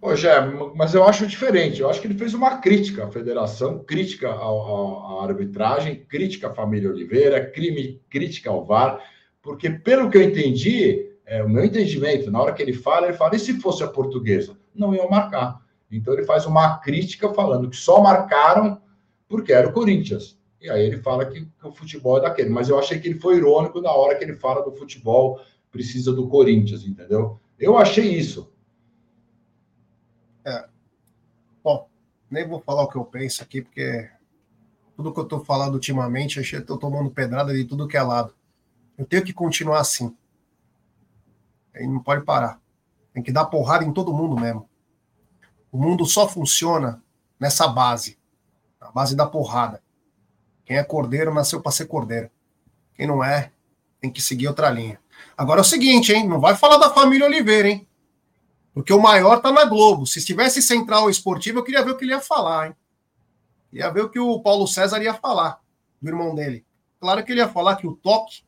[0.00, 0.40] Ô, Jé,
[0.74, 1.80] mas eu acho diferente.
[1.80, 6.90] Eu acho que ele fez uma crítica à federação, crítica à arbitragem, crítica à família
[6.90, 9.00] Oliveira, crime, crítica ao VAR,
[9.42, 13.16] porque, pelo que eu entendi, é, o meu entendimento, na hora que ele fala, ele
[13.16, 14.56] fala, e se fosse a portuguesa?
[14.76, 15.60] Não iam marcar.
[15.90, 18.80] Então ele faz uma crítica falando que só marcaram
[19.28, 20.38] porque era o Corinthians.
[20.60, 22.50] E aí ele fala que, o futebol é daquele.
[22.50, 26.12] Mas eu achei que ele foi irônico na hora que ele fala do futebol precisa
[26.12, 27.38] do Corinthians, entendeu?
[27.58, 28.50] Eu achei isso.
[30.44, 30.66] É.
[31.62, 31.88] Bom,
[32.30, 34.10] nem vou falar o que eu penso aqui, porque
[34.96, 38.34] tudo que eu estou falando ultimamente, eu estou tomando pedrada de tudo que é lado.
[38.96, 40.16] Eu tenho que continuar assim.
[41.74, 42.58] Aí não pode parar.
[43.16, 44.68] Tem que dar porrada em todo mundo mesmo.
[45.72, 47.02] O mundo só funciona
[47.40, 48.18] nessa base.
[48.78, 49.82] A base da porrada.
[50.66, 52.28] Quem é cordeiro nasceu para ser cordeiro.
[52.92, 53.52] Quem não é,
[54.02, 55.00] tem que seguir outra linha.
[55.34, 56.28] Agora é o seguinte, hein?
[56.28, 57.88] Não vai falar da família Oliveira, hein?
[58.74, 60.06] Porque o maior tá na Globo.
[60.06, 62.76] Se estivesse central esportivo, eu queria ver o que ele ia falar, hein?
[63.72, 65.58] Ia ver o que o Paulo César ia falar
[66.02, 66.66] do irmão dele.
[67.00, 68.42] Claro que ele ia falar que o toque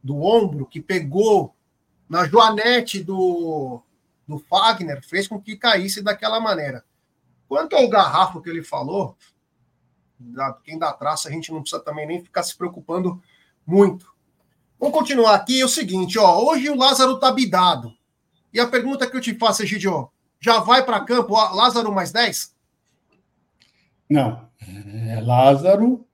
[0.00, 1.56] do ombro que pegou
[2.08, 3.82] na joanete do,
[4.26, 6.84] do Fagner fez com que caísse daquela maneira.
[7.48, 9.16] Quanto ao garrafo que ele falou,
[10.64, 13.20] quem dá traça, a gente não precisa também nem ficar se preocupando
[13.66, 14.12] muito.
[14.78, 15.60] Vamos continuar aqui.
[15.60, 16.38] É o seguinte, ó.
[16.42, 17.92] Hoje o Lázaro tá bidado.
[18.52, 20.10] E a pergunta que eu te faço, Egidio,
[20.40, 22.54] já vai para campo Lázaro mais 10?
[24.08, 24.48] Não.
[25.08, 26.06] É Lázaro,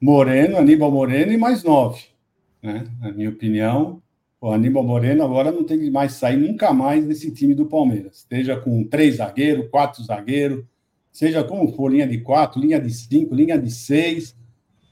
[0.00, 2.02] Moreno, Aníbal Moreno e mais 9.
[2.62, 2.86] Né?
[3.00, 4.02] Na minha opinião,
[4.44, 8.26] o Aníbal Moreno agora não tem que mais sair nunca mais desse time do Palmeiras.
[8.28, 10.62] Seja com três zagueiros, quatro zagueiros,
[11.10, 14.36] seja como for, linha de quatro, linha de cinco, linha de seis.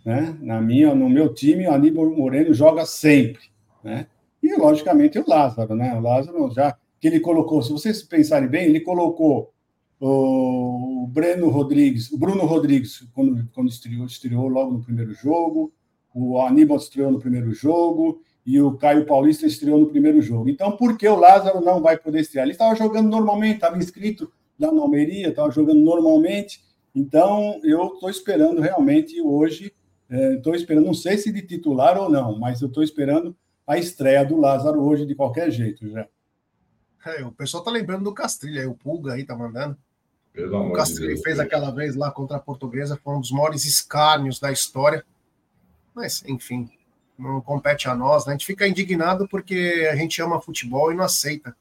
[0.06, 0.34] Né?
[0.40, 3.42] Na minha, no meu time, o Aníbal Moreno joga sempre.
[3.84, 4.06] Né?
[4.42, 5.74] E, logicamente, o Lázaro.
[5.74, 5.94] Né?
[5.98, 9.52] O Lázaro já que ele colocou, se vocês pensarem bem, ele colocou
[10.00, 15.70] o Breno Rodrigues, o Bruno Rodrigues, quando, quando estreou, estreou logo no primeiro jogo,
[16.14, 20.48] o Aníbal estreou no primeiro jogo e o Caio Paulista estreou no primeiro jogo.
[20.48, 22.44] Então, por que o Lázaro não vai poder estrear?
[22.44, 26.62] Ele estava jogando normalmente, estava inscrito lá na Almeria, estava jogando normalmente.
[26.94, 29.72] Então, eu estou esperando realmente hoje,
[30.10, 33.34] estou é, esperando, não sei se de titular ou não, mas eu estou esperando
[33.66, 36.06] a estreia do Lázaro hoje de qualquer jeito já.
[37.06, 39.76] É, o pessoal tá lembrando do Castrilha, aí, o Pulga aí tá mandando.
[40.32, 43.64] Pelo o Castrilha de fez aquela vez lá contra a Portuguesa, foi um dos maiores
[43.64, 45.04] escárnios da história.
[45.94, 46.70] Mas, enfim,
[47.18, 48.32] não compete a nós, né?
[48.32, 51.54] A gente fica indignado porque a gente ama futebol e não aceita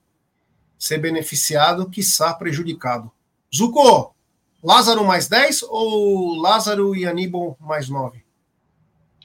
[0.77, 3.11] ser beneficiado, quiçá prejudicado.
[3.55, 4.15] Zuko,
[4.63, 8.23] Lázaro mais 10 ou Lázaro e Aníbal mais 9?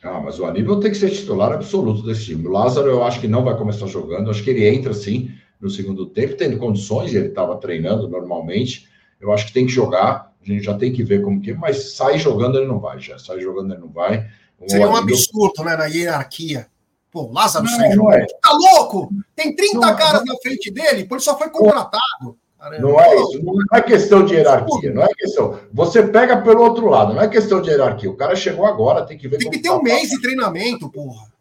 [0.03, 2.47] Ah, mas o Aníbal tem que ser titular absoluto desse time.
[2.47, 5.71] O Lázaro eu acho que não vai começar jogando, acho que ele entra sim no
[5.71, 8.89] segundo tempo, tendo condições, ele estava treinando normalmente.
[9.21, 11.95] Eu acho que tem que jogar, a gente já tem que ver como que, mas
[11.95, 14.29] sai jogando ele não vai, já sai jogando ele não vai.
[14.67, 16.67] Seria um absurdo, né, na hierarquia.
[17.11, 18.27] Pô, Lázaro não, não é.
[18.27, 19.11] Tá louco?
[19.35, 20.35] Tem 30 não, caras não...
[20.35, 22.37] na frente dele, por ele só foi contratado.
[22.81, 25.59] Não é isso, não é questão de hierarquia, não é questão.
[25.73, 28.11] Você pega pelo outro lado, não é questão de hierarquia.
[28.11, 29.39] O cara chegou agora, tem que ver.
[29.39, 31.37] Tem que ter tá um mês de treinamento, porra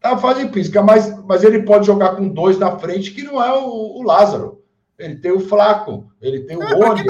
[0.00, 3.52] tá fase física, mas, mas ele pode jogar com dois na frente, que não é
[3.52, 4.62] o, o Lázaro.
[4.98, 7.04] Ele tem o Flaco, ele tem o é, Rony.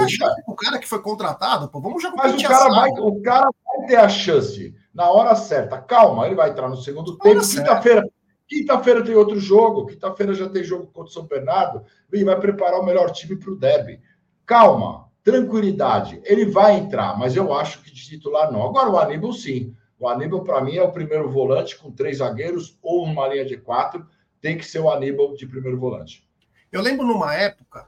[0.47, 3.87] O cara que foi contratado, pô, vamos jogar Mas o cara, vai, o cara vai
[3.87, 5.81] ter a chance na hora certa.
[5.81, 7.41] Calma, ele vai entrar no segundo tempo.
[7.41, 8.05] Quinta-feira
[8.49, 9.87] quinta-feira tem outro jogo.
[9.87, 11.85] Quinta-feira já tem jogo contra o São Bernardo.
[12.13, 14.01] E vai preparar o melhor time para o derby.
[14.45, 16.21] Calma, tranquilidade.
[16.25, 18.61] Ele vai entrar, mas eu acho que de titular não.
[18.67, 19.73] Agora o Aníbal sim.
[20.01, 23.57] O Aníbal, para mim, é o primeiro volante com três zagueiros ou uma linha de
[23.57, 24.05] quatro.
[24.41, 26.29] Tem que ser o Aníbal de primeiro volante.
[26.73, 27.87] Eu lembro numa época,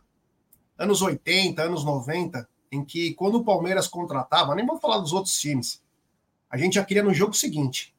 [0.78, 5.34] anos 80, anos 90, em que quando o Palmeiras contratava, nem vou falar dos outros
[5.34, 5.82] times,
[6.50, 7.94] a gente já queria no jogo seguinte.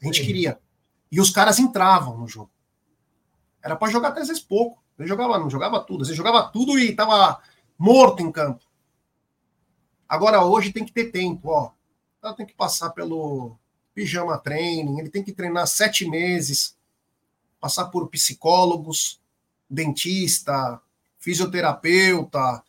[0.00, 0.26] A gente Sim.
[0.26, 0.60] queria.
[1.10, 2.50] E os caras entravam no jogo.
[3.62, 4.82] Era para jogar até às vezes pouco.
[4.98, 6.04] Ele jogava, não jogava tudo.
[6.04, 7.40] Ele jogava tudo e estava
[7.78, 8.64] morto em campo.
[10.08, 11.72] Agora hoje tem que ter tempo, ó
[12.26, 13.56] ela tem que passar pelo
[13.94, 16.76] pijama training, ele tem que treinar sete meses,
[17.60, 19.20] passar por psicólogos,
[19.68, 20.80] dentista,
[21.18, 22.62] fisioterapeuta,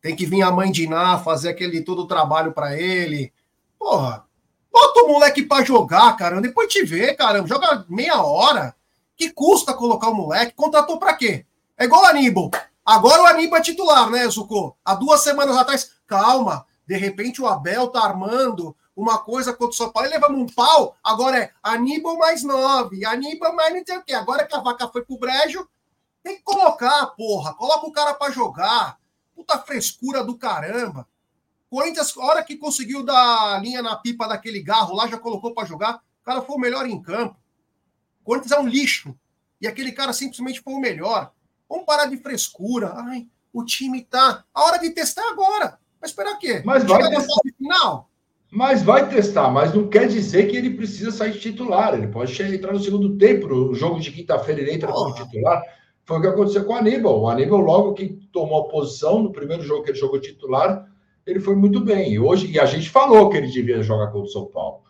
[0.00, 3.32] tem que vir a mãe de Iná fazer aquele todo o trabalho para ele.
[3.78, 4.26] Porra,
[4.72, 8.74] bota o moleque para jogar, caramba, depois te vê, caramba, joga meia hora.
[9.16, 10.54] Que custa colocar o moleque?
[10.54, 11.44] Contratou para quê?
[11.76, 12.50] É igual o Aníbal.
[12.84, 14.76] Agora o Aníbal é titular, né, Zucco?
[14.84, 19.76] Há duas semanas atrás, calma, de repente o Abel tá armando uma coisa contra o
[19.76, 20.96] São Paulo levamos um pau.
[21.02, 24.12] Agora é Aníbal mais nove, Aníbal mais não sei o quê.
[24.12, 25.66] Agora que a vaca foi pro brejo,
[26.22, 27.54] tem que colocar, porra.
[27.54, 28.98] Coloca o cara para jogar.
[29.34, 31.06] Puta frescura do caramba.
[31.72, 35.66] Corinthians, a hora que conseguiu dar linha na pipa daquele garro lá, já colocou para
[35.66, 36.02] jogar.
[36.20, 37.34] O cara foi o melhor em campo.
[38.22, 39.16] Corinthians é um lixo.
[39.58, 41.32] E aquele cara simplesmente foi o melhor.
[41.66, 42.92] Vamos parar de frescura.
[42.94, 44.44] Ai, o time tá.
[44.52, 45.78] A hora de testar agora.
[45.98, 46.60] Vai esperar o quê?
[46.62, 47.40] Mas vai testar.
[47.56, 48.10] final?
[48.50, 51.94] Mas vai testar, mas não quer dizer que ele precisa sair de titular.
[51.94, 53.46] Ele pode entrar no segundo tempo.
[53.46, 55.62] O jogo de quinta-feira ele entra como titular.
[56.04, 57.18] Foi o que aconteceu com o Aníbal.
[57.18, 60.91] O Aníbal, logo que tomou a posição, no primeiro jogo que ele jogou titular,
[61.26, 62.12] ele foi muito bem.
[62.12, 64.82] E hoje, e a gente falou que ele devia jogar contra o São Paulo.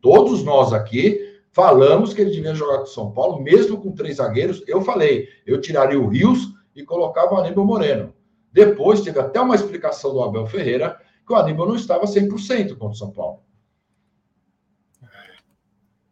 [0.00, 4.16] Todos nós aqui falamos que ele devia jogar com o São Paulo, mesmo com três
[4.16, 4.62] zagueiros.
[4.66, 8.14] Eu falei, eu tiraria o Rios e colocava o Aníbal Moreno.
[8.52, 12.88] Depois teve até uma explicação do Abel Ferreira que o Aníbal não estava 100% contra
[12.88, 13.40] o São Paulo.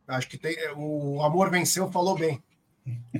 [0.06, 2.42] Acho que tem, o Amor Venceu falou bem.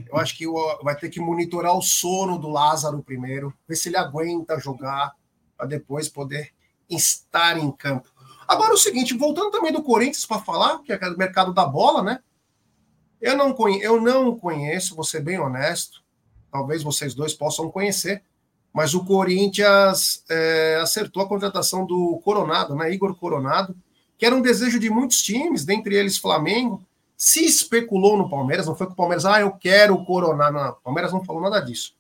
[0.09, 0.45] Eu acho que
[0.83, 5.13] vai ter que monitorar o sono do Lázaro primeiro, ver se ele aguenta jogar,
[5.57, 6.53] para depois poder
[6.89, 8.09] estar em campo.
[8.47, 12.03] Agora o seguinte, voltando também do Corinthians para falar, que é o mercado da bola,
[12.03, 12.21] né?
[13.21, 16.03] Eu não, conheço, eu não conheço, vou ser bem honesto,
[16.53, 18.23] talvez vocês dois possam conhecer,
[18.73, 22.93] mas o Corinthians é, acertou a contratação do Coronado, né?
[22.93, 23.75] Igor Coronado,
[24.19, 26.85] que era um desejo de muitos times, dentre eles Flamengo.
[27.17, 30.53] Se especulou no Palmeiras, não foi que o Palmeiras, ah, eu quero o Coronado.
[30.53, 31.97] Não, o Palmeiras não falou nada disso.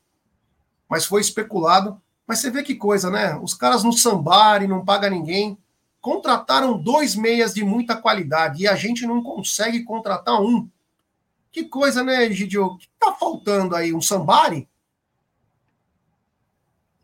[0.88, 2.00] Mas foi especulado.
[2.26, 3.36] Mas você vê que coisa, né?
[3.36, 5.56] Os caras no Sambari, não paga ninguém.
[6.00, 10.68] Contrataram dois meias de muita qualidade e a gente não consegue contratar um.
[11.52, 12.76] Que coisa, né, Gidio?
[12.78, 13.94] Que tá faltando aí?
[13.94, 14.68] Um Sambari?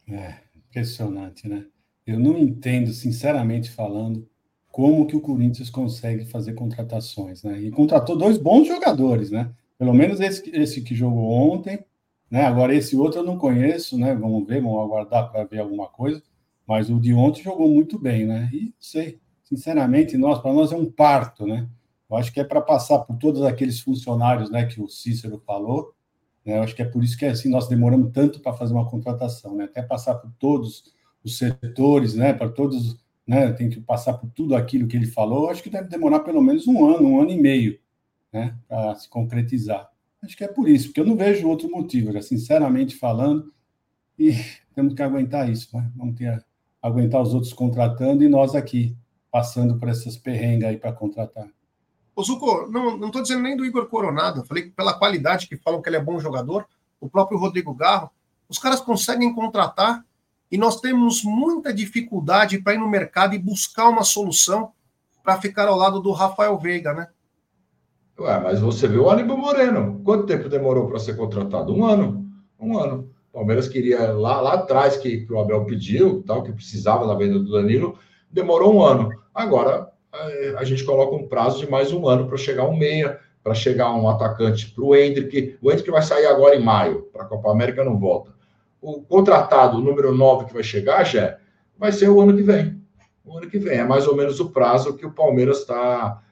[0.08, 1.64] É, impressionante, né?
[2.06, 4.28] Eu não entendo, sinceramente falando,
[4.70, 7.60] como que o Corinthians consegue fazer contratações, né?
[7.60, 9.52] E contratou dois bons jogadores, né?
[9.78, 11.84] Pelo menos esse, esse que jogou ontem,
[12.32, 12.46] né?
[12.46, 14.14] Agora esse outro eu não conheço, né?
[14.14, 16.22] Vamos ver, vamos aguardar para ver alguma coisa.
[16.66, 18.48] Mas o de ontem jogou muito bem, né?
[18.54, 21.68] E sei, sinceramente, nós para nós é um parto, né?
[22.10, 24.64] Eu acho que é para passar por todos aqueles funcionários, né?
[24.64, 25.92] Que o Cícero falou,
[26.42, 26.56] né?
[26.56, 29.54] Eu acho que é por isso que assim nós demoramos tanto para fazer uma contratação,
[29.54, 29.64] né?
[29.64, 30.84] Até passar por todos
[31.22, 32.32] os setores, né?
[32.32, 33.52] Para todos, né?
[33.52, 35.50] Tem que passar por tudo aquilo que ele falou.
[35.50, 37.78] Acho que deve demorar pelo menos um ano, um ano e meio,
[38.32, 38.56] né?
[38.66, 39.91] Para se concretizar.
[40.22, 43.52] Acho que é por isso, porque eu não vejo outro motivo, já, sinceramente falando,
[44.18, 44.32] e
[44.74, 45.90] temos que aguentar isso, né?
[45.96, 46.44] Vamos ter
[46.82, 48.96] aguentar os outros contratando e nós aqui
[49.30, 51.48] passando por essas perrengas aí para contratar.
[52.14, 55.80] Ô, Zuko, não estou dizendo nem do Igor Coronado, falei que pela qualidade que falam
[55.80, 56.66] que ele é bom jogador,
[57.00, 58.10] o próprio Rodrigo Garro,
[58.48, 60.04] os caras conseguem contratar
[60.50, 64.72] e nós temos muita dificuldade para ir no mercado e buscar uma solução
[65.22, 67.08] para ficar ao lado do Rafael Veiga, né?
[68.22, 70.00] Ué, mas você viu o Aníbal Moreno.
[70.04, 71.74] Quanto tempo demorou para ser contratado?
[71.74, 72.24] Um ano.
[72.58, 73.10] Um ano.
[73.32, 77.14] O Palmeiras queria lá, lá atrás que, que o Abel pediu, tal, que precisava da
[77.14, 77.98] venda do Danilo,
[78.30, 79.10] demorou um ano.
[79.34, 83.18] Agora é, a gente coloca um prazo de mais um ano para chegar um meia,
[83.42, 85.58] para chegar um atacante para o Hendrick.
[85.60, 88.30] O Hendrick vai sair agora em maio, para a Copa América não volta.
[88.80, 91.38] O contratado, o número 9 que vai chegar, já
[91.76, 92.80] vai ser o ano que vem.
[93.24, 93.78] O ano que vem.
[93.78, 96.22] É mais ou menos o prazo que o Palmeiras está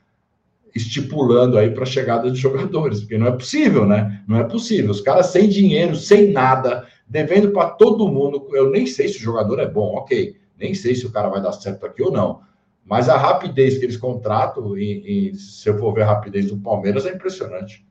[0.74, 4.22] estipulando aí para a chegada de jogadores, porque não é possível, né?
[4.26, 4.90] Não é possível.
[4.90, 8.48] Os caras sem dinheiro, sem nada, devendo para todo mundo.
[8.52, 10.36] Eu nem sei se o jogador é bom, ok.
[10.58, 12.42] Nem sei se o cara vai dar certo aqui ou não.
[12.84, 16.58] Mas a rapidez que eles contratam, e, e se eu for ver a rapidez do
[16.58, 17.86] Palmeiras, é impressionante.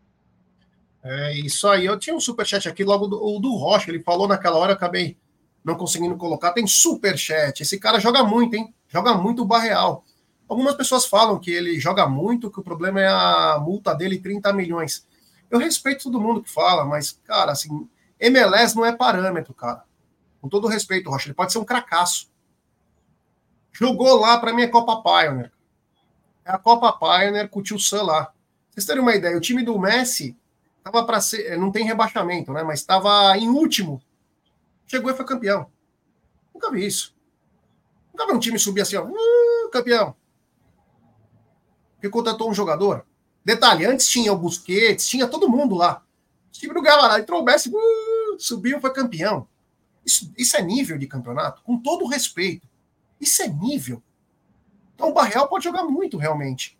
[1.03, 1.85] É isso aí.
[1.85, 3.89] Eu tinha um superchat aqui logo do, do Rocha.
[3.89, 5.17] Ele falou naquela hora, acabei
[5.63, 6.51] não conseguindo colocar.
[6.51, 7.61] Tem superchat.
[7.61, 8.73] Esse cara joga muito, hein?
[8.87, 10.03] Joga muito o Barreal.
[10.49, 14.51] Algumas pessoas falam que ele joga muito, que o problema é a multa dele, 30
[14.51, 15.07] milhões.
[15.47, 17.87] Eu respeito todo mundo que fala, mas, cara, assim,
[18.19, 19.83] MLS não é parâmetro, cara.
[20.41, 22.31] Com todo respeito, Rocha, ele pode ser um cracaço.
[23.71, 25.51] Jogou lá, para mim, é Copa Pioneer.
[26.43, 28.33] É a Copa Pioneer com o tio Sam lá.
[28.71, 30.35] Vocês terem uma ideia, o time do Messi
[30.83, 32.63] tava para ser, não tem rebaixamento, né?
[32.63, 34.01] Mas estava em último.
[34.87, 35.69] Chegou e foi campeão.
[36.51, 37.15] Nunca vi isso.
[38.11, 40.15] Nunca vi um time subir assim, ó, uh, campeão.
[41.99, 43.05] Porque contratou um jogador.
[43.43, 46.01] Detalhe, antes tinha o Busquets, tinha todo mundo lá.
[46.47, 49.45] O time do Galará entrou o Messi, uh, subiu, foi campeão.
[50.05, 52.65] Isso, isso é nível de campeonato, com todo respeito.
[53.19, 54.01] Isso é nível.
[54.95, 56.79] Então o Barreal pode jogar muito, realmente.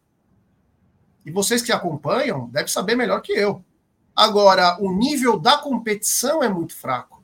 [1.26, 3.64] E vocês que acompanham devem saber melhor que eu.
[4.16, 7.22] Agora, o nível da competição é muito fraco.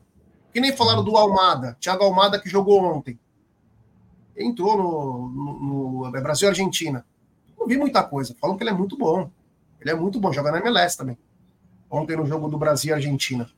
[0.54, 3.20] Que nem falaram do Almada, Thiago Almada que jogou ontem.
[4.38, 7.06] Entrou no, no, no Brasil Argentina.
[7.58, 8.36] Não vi muita coisa.
[8.40, 9.30] Falam que ele é muito bom.
[9.80, 11.18] Ele é muito bom, joga na MLS também.
[11.90, 13.50] Ontem no jogo do Brasil e Argentina.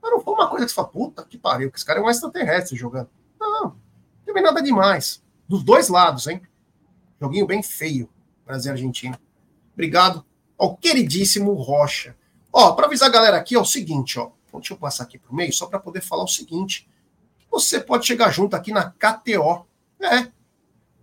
[0.00, 2.02] Mas não foi uma coisa que você fala, puta que pariu, que esse cara é
[2.02, 3.08] um extraterrestre jogando.
[3.38, 3.76] Não, não
[4.24, 5.22] teve nada demais.
[5.48, 6.40] Dos dois lados, hein?
[7.20, 8.08] Joguinho bem feio,
[8.44, 9.20] Brasil e Argentina.
[9.72, 10.24] Obrigado
[10.58, 12.16] ao queridíssimo Rocha.
[12.52, 14.30] Ó, para avisar a galera aqui, é o seguinte, ó.
[14.54, 16.88] Deixa eu passar aqui pro meio, só para poder falar o seguinte.
[17.50, 19.66] Você pode chegar junto aqui na KTO.
[20.00, 20.30] É,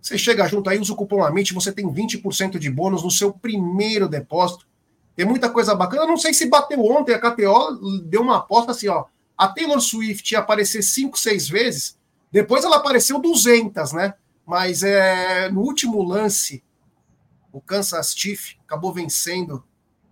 [0.00, 3.32] você chega junto aí, usa o cupom AMIT, você tem 20% de bônus no seu
[3.32, 4.66] primeiro depósito.
[5.14, 6.02] Tem muita coisa bacana.
[6.02, 9.04] Eu não sei se bateu ontem, a KTO deu uma aposta assim, ó.
[9.36, 11.98] A Taylor Swift ia aparecer 5, 6 vezes,
[12.30, 14.14] depois ela apareceu 200, né?
[14.46, 16.62] Mas é, no último lance,
[17.52, 19.64] o Kansas Chief acabou vencendo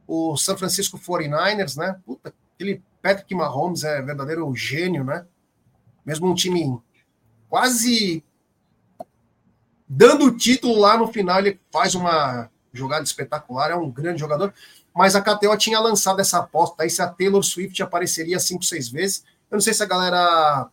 [0.07, 1.99] o San Francisco 49ers, né?
[2.05, 5.27] Puta, aquele Patrick Mahomes é verdadeiro gênio, né?
[6.05, 6.79] Mesmo um time
[7.49, 8.25] quase
[9.89, 14.53] dando o título lá no final, ele faz uma jogada espetacular, é um grande jogador.
[14.95, 18.89] Mas a KTO tinha lançado essa aposta aí se a Taylor Swift apareceria cinco, seis
[18.89, 19.25] vezes.
[19.51, 20.69] Eu não sei se a galera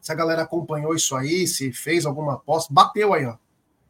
[0.00, 2.72] se a galera acompanhou isso aí, se fez alguma aposta.
[2.72, 3.36] Bateu aí, ó.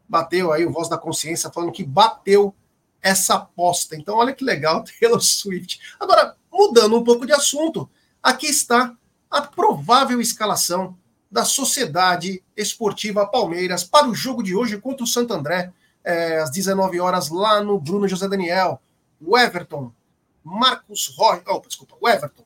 [0.09, 2.55] Bateu aí o Voz da Consciência falando que bateu
[3.01, 3.95] essa aposta.
[3.95, 5.81] Então, olha que legal, Taylor Swift.
[6.01, 7.89] Agora, mudando um pouco de assunto,
[8.23, 8.95] aqui está
[9.31, 10.99] a provável escalação
[11.31, 15.73] da Sociedade Esportiva Palmeiras para o jogo de hoje contra o Santo André,
[16.03, 18.81] é, às 19 horas, lá no Bruno José Daniel.
[19.21, 19.93] O Everton,
[20.43, 22.45] Marcos Rocha, oh, desculpa, o Everton,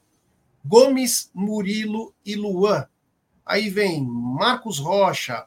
[0.65, 2.87] Gomes, Murilo e Luan.
[3.45, 5.47] Aí vem Marcos Rocha,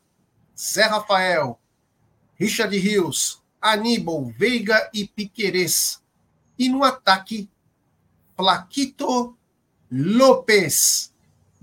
[0.57, 1.59] Zé Rafael,
[2.35, 6.01] Richard Rios, Aníbal, Veiga e Piquerez.
[6.57, 7.49] E no ataque,
[8.35, 9.37] Flaquito
[9.91, 11.13] Lopes.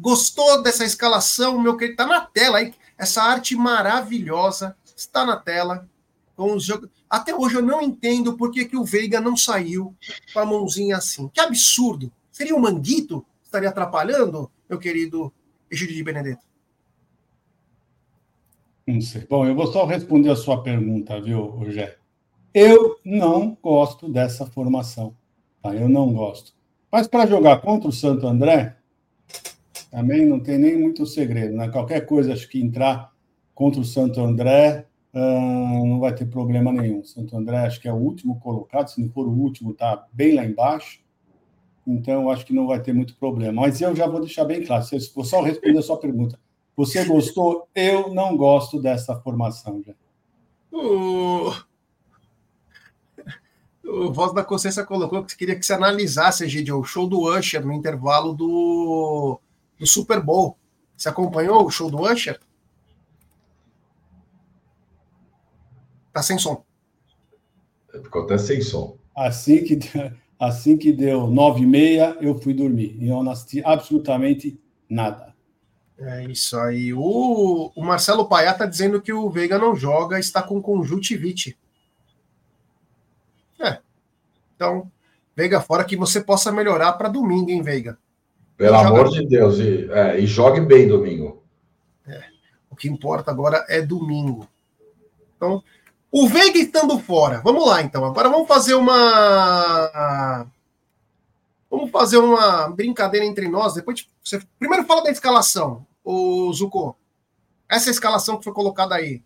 [0.03, 1.92] Gostou dessa escalação, meu querido?
[1.92, 2.74] Está na tela aí.
[2.98, 5.88] Essa arte maravilhosa está na tela.
[6.34, 6.90] Com os jogos.
[7.09, 9.94] Até hoje eu não entendo por que, que o Veiga não saiu
[10.34, 11.28] com a mãozinha assim.
[11.28, 12.11] Que absurdo.
[12.32, 13.24] Seria o um Manguito?
[13.44, 15.32] Estaria atrapalhando, meu querido
[15.70, 16.42] Egídio de Benedetto?
[18.84, 19.24] Não sei.
[19.30, 21.94] Bom, eu vou só responder a sua pergunta, viu, Rogério?
[22.53, 25.14] Eu não gosto dessa formação.
[25.62, 25.72] Tá?
[25.76, 26.53] Eu não gosto.
[26.90, 28.76] Mas para jogar contra o Santo André,
[29.93, 31.55] também não tem nem muito segredo.
[31.55, 31.68] Né?
[31.68, 33.12] Qualquer coisa, acho que entrar
[33.55, 37.05] contra o Santo André uh, não vai ter problema nenhum.
[37.05, 38.88] Santo André, acho que é o último colocado.
[38.88, 41.03] Se não for o último, está bem lá embaixo.
[41.86, 43.61] Então, acho que não vai ter muito problema.
[43.61, 44.82] Mas eu já vou deixar bem claro.
[45.14, 46.40] Vou só responder a sua pergunta.
[46.74, 47.68] Você gostou?
[47.74, 49.93] Eu não gosto dessa formação, já.
[50.72, 51.53] O...
[53.84, 57.66] o Voz da Consciência colocou que queria que você analisasse, Egidio, o show do Usher
[57.66, 59.38] no intervalo do,
[59.83, 60.57] do Super Bowl.
[60.97, 62.39] Você acompanhou o show do Usher?
[66.12, 66.64] Tá sem som.
[67.91, 68.97] Ficou até sem som.
[69.14, 69.80] Assim que,
[70.39, 72.97] assim que deu nove e meia, eu fui dormir.
[73.01, 74.57] E eu não assisti absolutamente
[74.89, 75.35] nada.
[75.99, 76.95] É isso aí.
[76.95, 81.59] O, o Marcelo Paiá está dizendo que o Veiga não joga, está com conjuntivite.
[83.59, 83.80] É.
[84.55, 84.89] Então,
[85.35, 87.99] Veiga fora que você possa melhorar para domingo, hein, Veiga?
[88.62, 91.42] Pelo amor de Deus, e, é, e jogue bem domingo.
[92.06, 92.22] É.
[92.70, 94.46] O que importa agora é domingo.
[95.36, 95.60] Então,
[96.12, 97.40] o Veiga estando fora.
[97.42, 98.04] Vamos lá, então.
[98.04, 100.46] Agora vamos fazer uma.
[101.68, 103.74] Vamos fazer uma brincadeira entre nós.
[103.74, 106.96] Depois você primeiro fala da escalação o Zuko?
[107.68, 109.22] Essa escalação que foi colocada aí.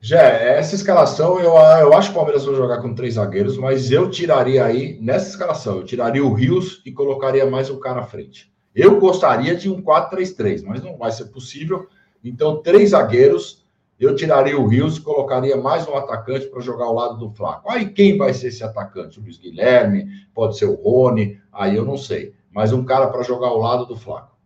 [0.00, 3.90] Já, essa escalação, eu, eu acho que o Palmeiras vai jogar com três zagueiros, mas
[3.90, 8.04] eu tiraria aí, nessa escalação, eu tiraria o Rios e colocaria mais um cara à
[8.04, 8.52] frente.
[8.72, 11.88] Eu gostaria de um 4-3-3, mas não vai ser possível.
[12.22, 13.66] Então, três zagueiros,
[13.98, 17.68] eu tiraria o Rios e colocaria mais um atacante para jogar ao lado do Flaco.
[17.68, 19.18] Aí quem vai ser esse atacante?
[19.18, 22.32] O Luiz Guilherme, pode ser o Rony, aí eu não sei.
[22.52, 24.38] Mas um cara para jogar ao lado do Flaco.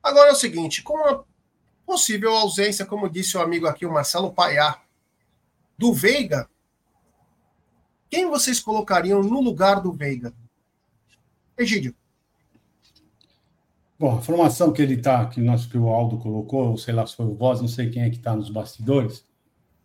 [0.00, 1.24] Agora é o seguinte, com a
[1.92, 4.80] possível ausência, como disse o amigo aqui, o Marcelo Paiá,
[5.76, 6.48] do Veiga,
[8.08, 10.32] quem vocês colocariam no lugar do Veiga?
[11.58, 11.94] Egídio.
[13.98, 17.14] Bom, a formação que ele está, que, nós, que o Aldo colocou, sei lá se
[17.14, 19.26] foi o Voz, não sei quem é que está nos bastidores,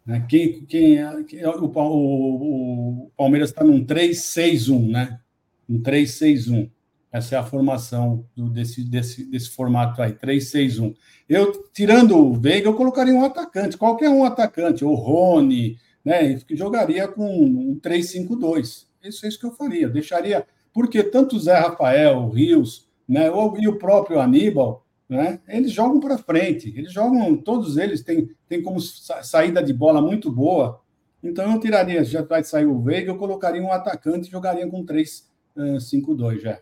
[0.06, 0.26] né?
[0.30, 5.20] Quem, quem, é, é, o, o, o Palmeiras está num 3-6-1, né?
[5.68, 6.72] Um 3-6-1.
[7.12, 10.96] Essa é a formação do, desse, desse, desse formato aí, 3-6-1.
[11.28, 16.40] Eu, tirando o Veiga, eu colocaria um atacante, qualquer um atacante, ou Rony, né?
[16.52, 18.86] Jogaria com um 3-5-2.
[19.04, 19.90] Isso é isso que eu faria.
[19.90, 20.46] deixaria.
[20.74, 23.28] Porque tanto o Zé Rafael, o Rios, né?
[23.58, 25.40] e o próprio Aníbal, né?
[25.48, 26.74] Eles jogam para frente.
[26.78, 30.82] Eles jogam, todos eles têm, têm como saída de bola muito boa.
[31.24, 34.86] Então eu tiraria, já vai sair o Veiga, eu colocaria um atacante e jogaria com
[34.86, 36.60] 3-5-2 já.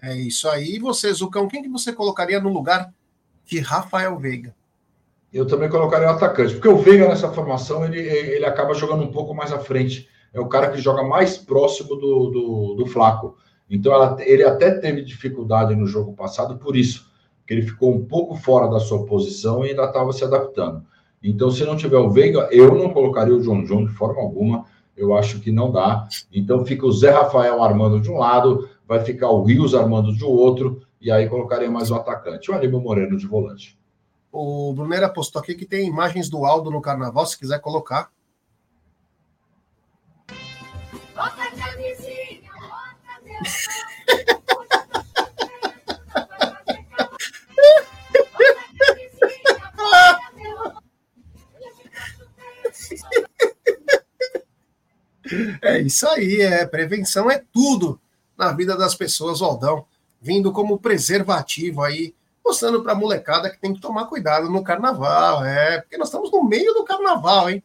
[0.00, 0.76] É isso aí.
[0.76, 2.92] E você, Zucão, quem que você colocaria no lugar
[3.44, 4.54] de Rafael Veiga?
[5.32, 9.12] Eu também colocaria o atacante, porque o Veiga nessa formação ele, ele acaba jogando um
[9.12, 10.08] pouco mais à frente.
[10.32, 13.36] É o cara que joga mais próximo do, do, do Flaco.
[13.68, 17.10] Então ela, ele até teve dificuldade no jogo passado por isso,
[17.46, 20.82] que ele ficou um pouco fora da sua posição e ainda estava se adaptando.
[21.22, 24.64] Então, se não tiver o Veiga, eu não colocaria o João João de forma alguma.
[24.96, 26.06] Eu acho que não dá.
[26.32, 30.24] Então fica o Zé Rafael armando de um lado, vai ficar o Rios armando de
[30.24, 33.78] outro, e aí colocaria mais um atacante, o Aníbal Moreno de volante.
[34.32, 38.10] O Bruneira postou aqui que tem imagens do Aldo no carnaval, se quiser colocar.
[55.60, 58.00] É isso aí, é prevenção é tudo
[58.38, 59.84] na vida das pessoas, o Aldão,
[60.20, 62.14] vindo como preservativo aí,
[62.44, 66.30] mostrando para a molecada que tem que tomar cuidado no carnaval, é, porque nós estamos
[66.30, 67.62] no meio do carnaval, hein?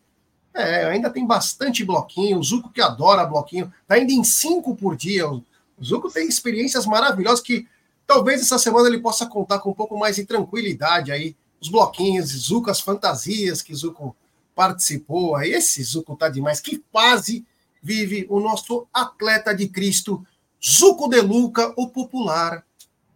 [0.53, 4.95] É, ainda tem bastante bloquinho, o Zuco que adora bloquinho, tá indo em cinco por
[4.95, 5.28] dia.
[5.28, 5.43] O
[5.82, 7.67] Zuco tem experiências maravilhosas que
[8.05, 12.30] talvez essa semana ele possa contar com um pouco mais de tranquilidade aí, os bloquinhos,
[12.30, 14.15] Zuco, as fantasias que Zuco
[14.53, 15.41] participou.
[15.41, 16.59] Esse Zuco tá demais.
[16.59, 17.45] Que fase
[17.82, 20.26] vive o nosso atleta de Cristo,
[20.66, 22.66] Zuco de Luca, o popular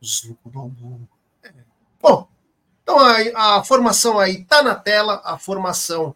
[0.04, 1.08] Zuco do
[1.44, 1.54] é.
[2.02, 2.28] Bom,
[2.84, 6.14] então a, a formação aí tá na tela, a formação,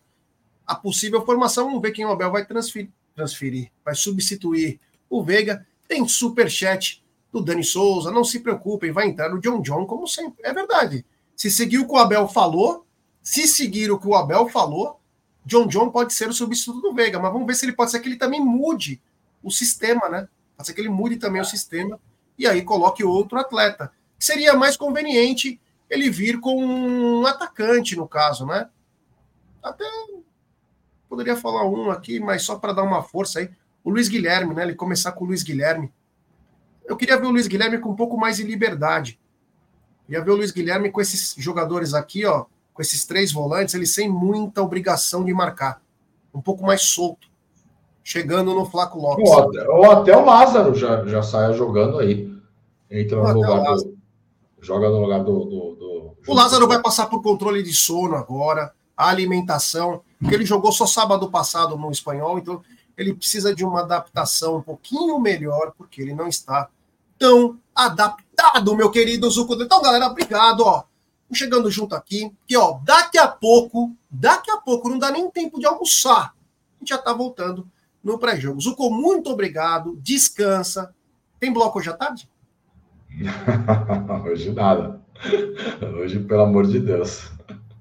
[0.67, 4.79] a possível formação, vamos ver quem o Abel vai transferir, transferir vai substituir
[5.09, 5.65] o Veiga.
[5.87, 10.07] Tem super chat do Dani Souza, não se preocupem, vai entrar o John John como
[10.07, 10.41] sempre.
[10.43, 11.05] É verdade.
[11.35, 12.85] Se seguir o que o Abel falou,
[13.23, 14.99] se seguir o que o Abel falou,
[15.45, 17.99] John John pode ser o substituto do Veiga, mas vamos ver se ele pode ser
[17.99, 19.01] que ele também mude
[19.41, 20.27] o sistema, né?
[20.61, 21.99] Pode ser que ele mude também o sistema
[22.37, 23.91] e aí coloque outro atleta.
[24.19, 25.59] Seria mais conveniente
[25.89, 28.69] ele vir com um atacante, no caso, né?
[29.63, 29.83] Até
[31.09, 33.49] poderia falar um aqui, mas só para dar uma força aí.
[33.83, 34.61] O Luiz Guilherme, né?
[34.61, 35.91] Ele começar com o Luiz Guilherme.
[36.85, 39.19] Eu queria ver o Luiz Guilherme com um pouco mais de liberdade.
[40.05, 43.87] Queria ver o Luiz Guilherme com esses jogadores aqui, ó, com esses três volantes, ele
[43.87, 45.81] sem muita obrigação de marcar.
[46.31, 47.30] Um pouco mais solto.
[48.03, 49.29] Chegando no Flaco Lopes.
[49.29, 52.31] Ou até, ou até o Lázaro já, já saia jogando aí.
[52.89, 53.97] Entra no lugar do.
[54.59, 55.45] Joga no lugar do.
[55.45, 60.45] do, do o Lázaro vai passar por controle de sono agora, a alimentação, porque ele
[60.45, 62.61] jogou só sábado passado no espanhol, então
[62.97, 66.69] ele precisa de uma adaptação um pouquinho melhor, porque ele não está
[67.17, 69.53] tão adaptado, meu querido Zuco.
[69.55, 70.83] Então, galera, obrigado, ó.
[71.33, 75.59] Chegando junto aqui, que ó, daqui a pouco, daqui a pouco, não dá nem tempo
[75.59, 76.33] de almoçar.
[76.33, 77.65] A gente já tá voltando
[78.03, 78.61] no pré-jogo.
[78.61, 80.93] Zuco, muito obrigado, descansa.
[81.39, 82.29] Tem bloco hoje à tarde?
[84.25, 85.01] hoje nada.
[85.97, 87.29] Hoje, pelo amor de Deus.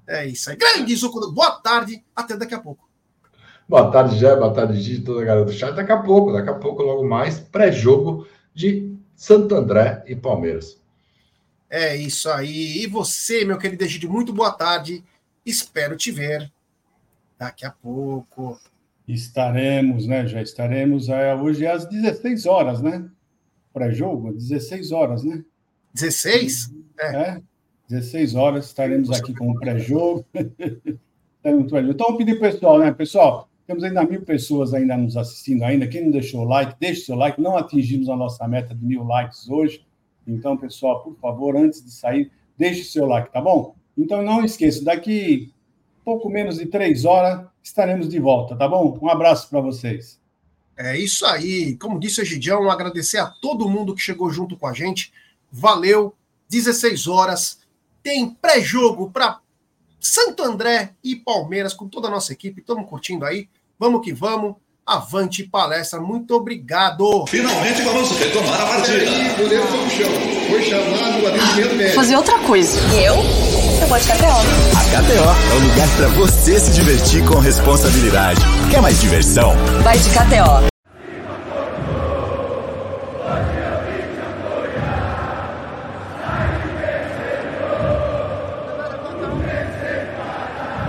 [0.07, 0.55] É isso aí.
[0.55, 2.89] Grande Zuco, boa tarde, até daqui a pouco.
[3.67, 5.73] Boa tarde, Jé, boa tarde, Gigi, toda a galera do chat.
[5.73, 10.81] Daqui a pouco, daqui a pouco, logo mais, pré-jogo de Santo André e Palmeiras.
[11.69, 12.83] É isso aí.
[12.83, 15.03] E você, meu querido Egídio, muito boa tarde.
[15.45, 16.51] Espero te ver
[17.39, 18.59] daqui a pouco.
[19.13, 20.25] Estaremos, né?
[20.25, 23.09] Já estaremos é, hoje às 16 horas, né?
[23.73, 25.43] Pré-jogo, 16 horas, né?
[25.93, 26.73] 16?
[26.97, 27.15] É.
[27.17, 27.41] é
[27.89, 30.25] 16 horas estaremos aqui com o pré-jogo.
[31.43, 32.93] então, vou pedir pessoal, né?
[32.93, 35.85] Pessoal, temos ainda mil pessoas ainda nos assistindo ainda.
[35.87, 37.41] Quem não deixou o like, deixe seu like.
[37.41, 39.85] Não atingimos a nossa meta de mil likes hoje.
[40.25, 43.75] Então, pessoal, por favor, antes de sair, deixe seu like, tá bom?
[43.97, 45.51] Então, não esqueça, daqui
[46.05, 48.97] pouco menos de três horas estaremos de volta, tá bom?
[49.01, 50.19] Um abraço para vocês.
[50.77, 51.75] É isso aí.
[51.77, 55.11] Como disse o Gidião, agradecer a todo mundo que chegou junto com a gente.
[55.51, 56.15] Valeu.
[56.49, 57.59] 16 horas.
[58.03, 59.39] Tem pré-jogo para
[59.99, 62.61] Santo André e Palmeiras com toda a nossa equipe.
[62.61, 63.47] Estamos curtindo aí.
[63.79, 64.55] Vamos que vamos.
[64.83, 67.25] Avante palestra, muito obrigado.
[67.27, 69.33] Finalmente vamos retomar a partida.
[69.37, 70.11] goleiro foi chão.
[70.49, 71.95] Foi chamado o atendimento médico.
[71.95, 72.79] Fazer outra coisa.
[72.95, 73.50] Eu?
[73.81, 74.77] De KTO.
[74.77, 78.39] A KTO é o lugar para você se divertir com responsabilidade.
[78.69, 79.53] Quer mais diversão?
[79.83, 80.70] Vai de KTO.